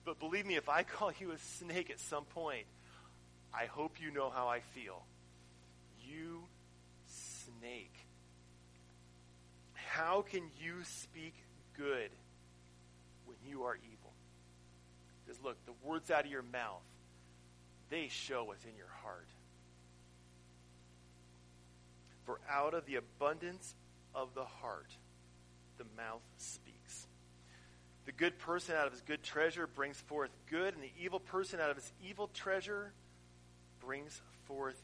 but 0.07 0.19
believe 0.19 0.47
me, 0.47 0.57
if 0.57 0.71
I 0.71 0.83
call 0.83 1.13
you 1.21 1.33
a 1.33 1.39
snake 1.59 1.91
at 1.91 2.01
some 2.01 2.25
point, 2.25 2.65
I 3.53 3.67
hope 3.67 4.01
you 4.01 4.11
know 4.11 4.31
how 4.31 4.49
I 4.49 4.61
feel. 4.61 5.03
You 6.09 6.45
snake. 7.59 7.93
How 9.75 10.23
can 10.23 10.45
you 10.59 10.77
speak 10.85 11.35
good 11.77 12.09
when 13.27 13.37
you 13.47 13.65
are 13.65 13.77
evil? 13.77 14.13
Because 15.25 15.43
look, 15.43 15.57
the 15.67 15.73
words 15.87 16.11
out 16.11 16.25
of 16.25 16.31
your 16.31 16.43
mouth, 16.43 16.83
they 17.91 18.09
show 18.09 18.45
what's 18.45 18.65
in 18.65 18.77
your 18.77 18.91
heart. 19.03 19.29
For 22.25 22.39
out 22.51 22.75
of 22.75 22.87
the 22.87 22.97
abundance 22.97 23.75
of 24.15 24.35
the 24.35 24.45
heart, 24.45 24.91
the 25.79 25.85
mouth 25.97 26.23
speaks. 26.39 27.07
The 28.05 28.13
good 28.13 28.39
person 28.39 28.75
out 28.77 28.87
of 28.87 28.93
his 28.93 29.03
good 29.03 29.23
treasure 29.23 29.67
brings 29.67 29.97
forth 29.97 30.31
good, 30.51 30.75
and 30.75 30.83
the 30.83 30.93
evil 31.01 31.21
person 31.21 31.61
out 31.61 31.71
of 31.71 31.77
his 31.77 31.93
evil 32.05 32.29
treasure 32.35 32.93
brings 33.81 34.21
forth 34.47 34.81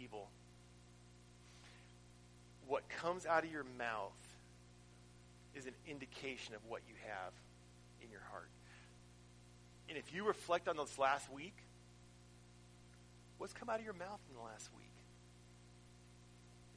evil. 0.00 0.28
What 2.68 2.88
comes 2.88 3.26
out 3.26 3.44
of 3.44 3.50
your 3.50 3.66
mouth 3.78 4.12
is 5.54 5.66
an 5.66 5.74
indication 5.88 6.54
of 6.54 6.60
what 6.68 6.82
you 6.88 6.94
have 7.06 7.32
in 8.02 8.10
your 8.10 8.22
heart. 8.30 8.50
And 9.88 9.96
if 9.96 10.12
you 10.12 10.26
reflect 10.26 10.68
on 10.68 10.76
this 10.76 10.98
last 10.98 11.32
week, 11.32 11.56
what's 13.38 13.52
come 13.52 13.68
out 13.68 13.78
of 13.78 13.84
your 13.84 13.94
mouth 13.94 14.20
in 14.28 14.36
the 14.36 14.42
last 14.42 14.70
week? 14.76 14.86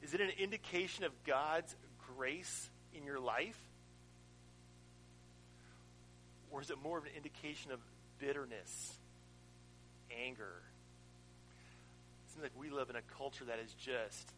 Is 0.02 0.14
it 0.14 0.20
an 0.20 0.30
indication 0.38 1.04
of 1.04 1.12
God's 1.24 1.74
grace 2.16 2.70
in 2.94 3.04
your 3.04 3.20
life? 3.20 3.58
Or 6.50 6.60
is 6.60 6.70
it 6.70 6.78
more 6.82 6.98
of 6.98 7.04
an 7.04 7.12
indication 7.16 7.70
of 7.70 7.80
bitterness, 8.18 8.98
anger? 10.26 10.62
It 12.26 12.32
seems 12.32 12.42
like 12.42 12.52
we 12.58 12.70
live 12.70 12.90
in 12.90 12.96
a 12.96 13.02
culture 13.16 13.44
that 13.44 13.58
is 13.64 13.72
just 13.74 14.32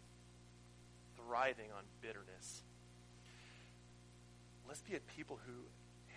thriving 1.16 1.70
on 1.76 1.84
bitterness. 2.00 2.62
Let's 4.68 4.82
be 4.82 4.96
a 4.96 5.00
people 5.16 5.38
who 5.46 5.52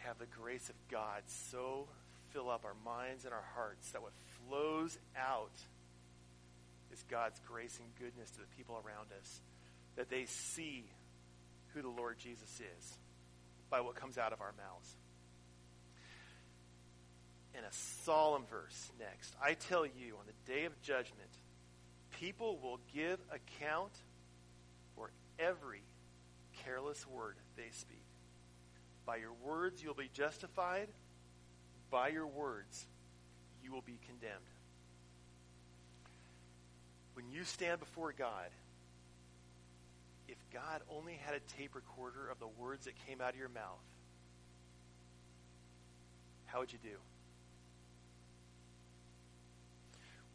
have 0.06 0.18
the 0.20 0.26
grace 0.26 0.70
of 0.70 0.76
God 0.90 1.24
so 1.28 1.88
fill 2.32 2.50
up 2.50 2.66
our 2.66 2.76
minds 2.86 3.26
and 3.26 3.34
our 3.34 3.46
hearts 3.56 3.92
that 3.92 4.02
what 4.02 4.12
flows 4.48 4.98
out 5.18 5.52
is 6.92 7.04
God's 7.10 7.40
grace 7.48 7.80
and 7.80 7.88
goodness 8.00 8.30
to 8.32 8.40
the 8.40 8.56
people 8.58 8.76
around 8.76 9.08
us, 9.20 9.42
that 9.96 10.10
they 10.10 10.26
see 10.26 10.86
who 11.74 11.82
the 11.82 11.90
Lord 11.90 12.18
Jesus 12.18 12.60
is 12.60 12.98
by 13.70 13.82
what 13.82 13.96
comes 13.96 14.18
out 14.18 14.34
of 14.34 14.42
our 14.42 14.54
mouths. 14.58 14.96
In 17.58 17.64
a 17.64 17.72
solemn 18.04 18.46
verse 18.50 18.92
next, 19.00 19.34
I 19.42 19.54
tell 19.54 19.86
you, 19.86 20.16
on 20.20 20.26
the 20.28 20.54
day 20.54 20.66
of 20.66 20.82
judgment, 20.82 21.30
people 22.20 22.60
will 22.62 22.80
give 22.94 23.20
account 23.32 23.94
for 24.96 25.10
every 25.40 25.82
careless 26.64 27.06
word 27.08 27.36
they 27.56 27.70
speak. 27.72 28.04
By 29.06 29.18
your 29.18 29.34
words 29.44 29.84
you'll 29.84 29.94
be 29.94 30.10
justified, 30.14 30.88
by 31.92 32.10
your 32.10 32.28
words 32.28 32.86
you 33.64 33.72
will 33.72 33.82
be 33.82 34.00
condemned. 34.08 34.34
When 37.14 37.30
you 37.30 37.44
stand 37.44 37.80
before 37.80 38.14
God, 38.18 38.50
if 40.28 40.38
God 40.52 40.82
only 40.90 41.14
had 41.14 41.36
a 41.36 41.40
tape 41.58 41.76
recorder 41.76 42.30
of 42.30 42.40
the 42.40 42.48
words 42.60 42.86
that 42.86 42.94
came 43.08 43.22
out 43.22 43.30
of 43.30 43.38
your 43.38 43.50
mouth, 43.50 43.84
how 46.46 46.60
would 46.60 46.72
you 46.74 46.80
do? 46.84 46.98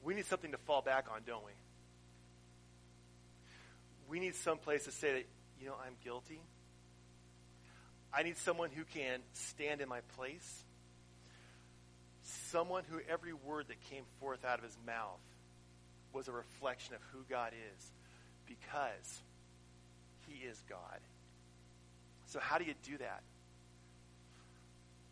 We 0.03 0.15
need 0.15 0.27
something 0.27 0.53
to 0.53 0.59
fall 0.59 0.81
back 0.81 1.07
on, 1.13 1.21
don't 1.27 1.45
we? 1.45 1.53
We 4.09 4.21
need 4.21 4.35
some 4.35 4.59
place 4.59 4.85
to 4.85 4.93
say 4.93 5.13
that, 5.13 5.25
you 5.61 5.67
know, 5.67 5.75
I'm 5.85 5.95
guilty. 6.03 6.41
I 8.13 8.23
need 8.23 8.37
someone 8.39 8.71
who 8.71 8.85
can 8.85 9.21
stand 9.33 9.81
in 9.81 9.89
my 9.89 10.01
place. 10.17 10.65
Someone 12.49 12.83
who 12.91 12.99
every 13.09 13.33
word 13.33 13.67
that 13.69 13.81
came 13.91 14.05
forth 14.19 14.45
out 14.45 14.59
of 14.59 14.65
his 14.65 14.77
mouth 14.87 15.21
was 16.13 16.27
a 16.27 16.33
reflection 16.33 16.95
of 16.95 17.01
who 17.13 17.21
God 17.29 17.53
is 17.53 17.87
because 18.47 19.21
he 20.27 20.45
is 20.45 20.61
God. 20.69 20.99
So, 22.27 22.41
how 22.41 22.59
do 22.59 22.65
you 22.65 22.75
do 22.85 22.99
that? 22.99 23.23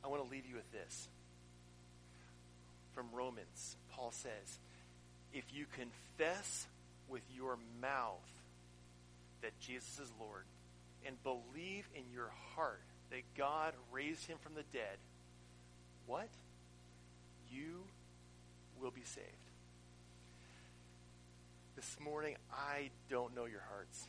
I 0.04 0.08
want 0.08 0.24
to 0.24 0.30
leave 0.30 0.46
you 0.46 0.56
with 0.56 0.70
this. 0.72 1.08
From 2.94 3.06
Romans, 3.12 3.76
Paul 3.92 4.10
says, 4.12 4.58
If 5.32 5.44
you 5.52 5.66
confess 5.76 6.66
with 7.08 7.22
your 7.36 7.56
mouth 7.80 8.16
that 9.42 9.52
Jesus 9.60 10.00
is 10.00 10.12
Lord 10.20 10.44
and 11.06 11.20
believe 11.22 11.88
in 11.94 12.02
your 12.12 12.30
heart 12.54 12.80
that 13.10 13.22
God 13.36 13.72
raised 13.92 14.26
him 14.26 14.38
from 14.42 14.54
the 14.54 14.64
dead, 14.72 14.98
what? 16.06 16.28
You 17.50 17.82
will 18.80 18.90
be 18.90 19.02
saved. 19.04 19.26
This 21.76 21.96
morning, 22.00 22.36
I 22.52 22.90
don't 23.08 23.34
know 23.36 23.44
your 23.44 23.62
hearts. 23.72 24.04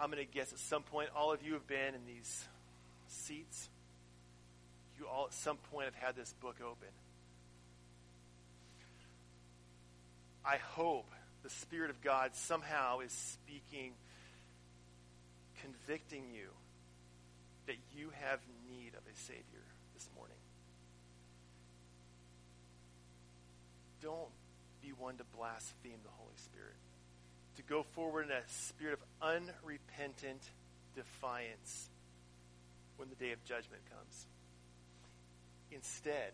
I'm 0.00 0.10
going 0.10 0.24
to 0.24 0.32
guess 0.32 0.52
at 0.52 0.58
some 0.58 0.82
point, 0.82 1.10
all 1.14 1.32
of 1.32 1.42
you 1.42 1.52
have 1.52 1.66
been 1.66 1.94
in 1.94 2.04
these 2.06 2.44
seats. 3.08 3.68
You 4.98 5.06
all, 5.06 5.26
at 5.26 5.32
some 5.34 5.56
point, 5.72 5.86
have 5.86 5.94
had 5.94 6.16
this 6.16 6.34
book 6.40 6.56
open. 6.60 6.88
I 10.44 10.56
hope 10.56 11.06
the 11.42 11.50
Spirit 11.50 11.90
of 11.90 12.02
God 12.02 12.34
somehow 12.34 13.00
is 13.00 13.12
speaking, 13.12 13.92
convicting 15.64 16.24
you 16.30 16.48
that 17.66 17.76
you 17.96 18.10
have 18.20 18.40
need 18.68 18.92
of 18.94 19.00
a 19.10 19.16
Savior 19.16 19.64
this 19.94 20.08
morning. 20.14 20.36
Don't 24.02 24.30
be 24.82 24.92
one 24.92 25.16
to 25.16 25.24
blaspheme 25.36 25.98
the 26.04 26.10
Holy 26.18 26.36
Spirit 26.36 26.76
to 27.56 27.62
go 27.62 27.82
forward 27.94 28.26
in 28.26 28.32
a 28.32 28.42
spirit 28.48 28.94
of 28.94 29.00
unrepentant 29.22 30.42
defiance 30.94 31.88
when 32.96 33.08
the 33.08 33.14
day 33.14 33.32
of 33.32 33.42
judgment 33.44 33.80
comes. 33.90 34.26
Instead, 35.72 36.32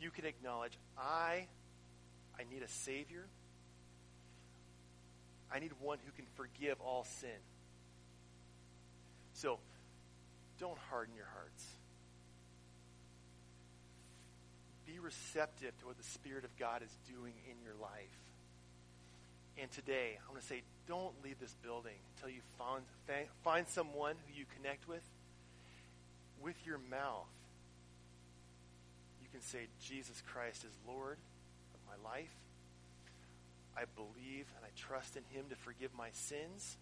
you 0.00 0.10
can 0.10 0.24
acknowledge, 0.24 0.78
I, 0.96 1.46
I 2.38 2.44
need 2.50 2.62
a 2.62 2.68
Savior. 2.68 3.26
I 5.52 5.58
need 5.58 5.72
one 5.80 5.98
who 6.04 6.12
can 6.12 6.26
forgive 6.36 6.80
all 6.80 7.04
sin. 7.04 7.30
So, 9.40 9.58
don't 10.58 10.76
harden 10.90 11.14
your 11.14 11.28
hearts. 11.32 11.64
Be 14.86 14.98
receptive 14.98 15.72
to 15.80 15.86
what 15.86 15.96
the 15.96 16.04
Spirit 16.04 16.44
of 16.44 16.54
God 16.58 16.82
is 16.82 16.94
doing 17.08 17.32
in 17.48 17.56
your 17.64 17.72
life. 17.80 18.20
And 19.56 19.70
today, 19.70 20.18
I 20.20 20.30
want 20.30 20.42
to 20.42 20.46
say, 20.46 20.60
don't 20.86 21.14
leave 21.24 21.40
this 21.40 21.54
building 21.62 21.96
until 22.14 22.28
you 22.28 22.42
find, 22.58 22.82
find 23.42 23.66
someone 23.68 24.16
who 24.26 24.38
you 24.38 24.44
connect 24.56 24.86
with. 24.86 25.02
With 26.42 26.56
your 26.66 26.78
mouth, 26.90 27.32
you 29.22 29.28
can 29.32 29.40
say, 29.40 29.68
Jesus 29.82 30.22
Christ 30.30 30.64
is 30.64 30.72
Lord 30.86 31.16
of 31.16 31.80
my 31.88 32.10
life. 32.10 32.34
I 33.74 33.84
believe 33.96 34.44
and 34.56 34.66
I 34.66 34.70
trust 34.76 35.16
in 35.16 35.22
him 35.34 35.46
to 35.48 35.56
forgive 35.56 35.94
my 35.96 36.08
sins. 36.12 36.76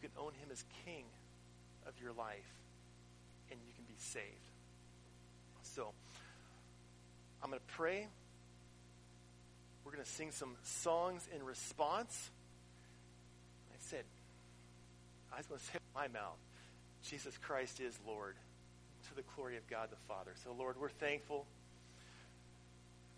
You 0.00 0.08
can 0.08 0.18
own 0.18 0.32
him 0.34 0.48
as 0.52 0.64
king 0.84 1.04
of 1.86 1.94
your 2.00 2.12
life, 2.12 2.54
and 3.50 3.58
you 3.66 3.72
can 3.74 3.84
be 3.84 3.94
saved. 3.98 4.24
So, 5.62 5.88
I'm 7.42 7.50
going 7.50 7.60
to 7.60 7.74
pray. 7.74 8.06
we're 9.84 9.92
going 9.92 10.04
to 10.04 10.10
sing 10.10 10.30
some 10.30 10.54
songs 10.62 11.26
in 11.34 11.44
response. 11.44 12.30
I 13.72 13.76
said, 13.80 14.04
I 15.32 15.38
was 15.38 15.46
going 15.46 15.58
to 15.58 15.66
say 15.66 15.78
my 15.94 16.08
mouth, 16.08 16.38
Jesus 17.04 17.36
Christ 17.38 17.80
is 17.80 17.98
Lord, 18.06 18.34
to 19.08 19.14
the 19.14 19.22
glory 19.34 19.56
of 19.56 19.68
God 19.68 19.88
the 19.90 19.96
Father. 20.08 20.32
So, 20.44 20.52
Lord, 20.56 20.76
we're 20.80 20.88
thankful. 20.88 21.46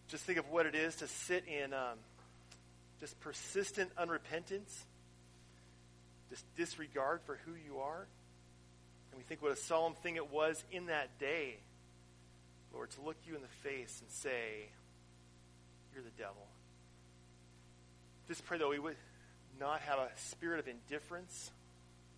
Just 0.09 0.25
think 0.25 0.38
of 0.38 0.51
what 0.51 0.66
it 0.66 0.75
is 0.75 0.97
to 0.97 1.09
sit 1.09 1.45
in 1.47 1.73
um, 1.73 1.99
just 3.01 3.19
persistent 3.21 3.90
unrepentance, 3.97 4.85
this 6.31 6.43
disregard 6.57 7.21
for 7.27 7.38
who 7.45 7.53
you 7.53 7.81
are. 7.81 8.07
And 9.11 9.19
we 9.19 9.25
think 9.25 9.43
what 9.43 9.53
a 9.53 9.57
solemn 9.57 9.95
thing 9.95 10.16
it 10.16 10.31
was 10.33 10.62
in 10.71 10.87
that 10.87 11.19
day, 11.19 11.57
Lord, 12.73 12.90
to 12.93 13.03
look 13.03 13.16
you 13.27 13.35
in 13.35 13.43
the 13.43 13.69
face 13.69 14.01
and 14.01 14.11
say, 14.11 14.69
You're 15.93 16.05
the 16.05 16.11
devil. 16.16 16.47
Just 18.29 18.45
pray 18.47 18.59
that 18.59 18.69
we 18.69 18.79
would 18.79 18.97
not 19.59 19.81
have 19.81 19.99
a 19.99 20.09
spirit 20.16 20.61
of 20.61 20.69
indifference 20.69 21.51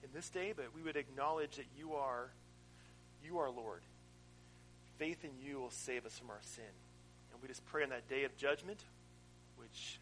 in 0.05 0.11
this 0.15 0.29
day, 0.29 0.53
but 0.55 0.67
we 0.77 0.83
would 0.83 0.97
acknowledge 0.97 1.57
that 1.57 1.67
you 1.79 1.95
are 1.95 2.29
you 3.25 3.39
are 3.39 3.51
Lord. 3.51 3.83
Faith 4.99 5.25
in 5.25 5.31
you 5.41 5.59
will 5.59 5.71
save 5.71 6.05
us 6.07 6.19
from 6.19 6.31
our 6.31 6.41
sin. 6.43 6.65
And 7.33 7.41
we 7.41 7.49
just 7.49 7.65
pray 7.67 7.83
on 7.83 7.91
that 7.91 8.09
day 8.09 8.25
of 8.25 8.37
judgment, 8.37 8.81
which 9.57 10.01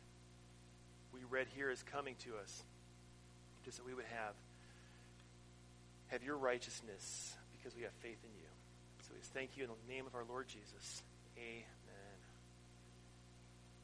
we 1.13 1.21
read 1.29 1.47
here 1.55 1.71
is 1.71 1.83
coming 1.83 2.15
to 2.25 2.31
us, 2.43 2.63
just 3.65 3.79
that 3.79 3.87
we 3.87 3.95
would 3.95 4.07
have 4.07 4.35
have 6.09 6.23
your 6.25 6.37
righteousness 6.37 7.35
because 7.53 7.77
we 7.77 7.83
have 7.83 7.93
faith 8.01 8.19
in 8.25 8.31
you. 8.35 8.49
So 9.03 9.15
we 9.15 9.21
thank 9.35 9.57
you 9.57 9.65
in 9.65 9.71
the 9.71 9.95
name 9.95 10.07
of 10.07 10.15
our 10.15 10.25
Lord 10.29 10.49
Jesus. 10.49 11.03
Amen. 11.39 11.80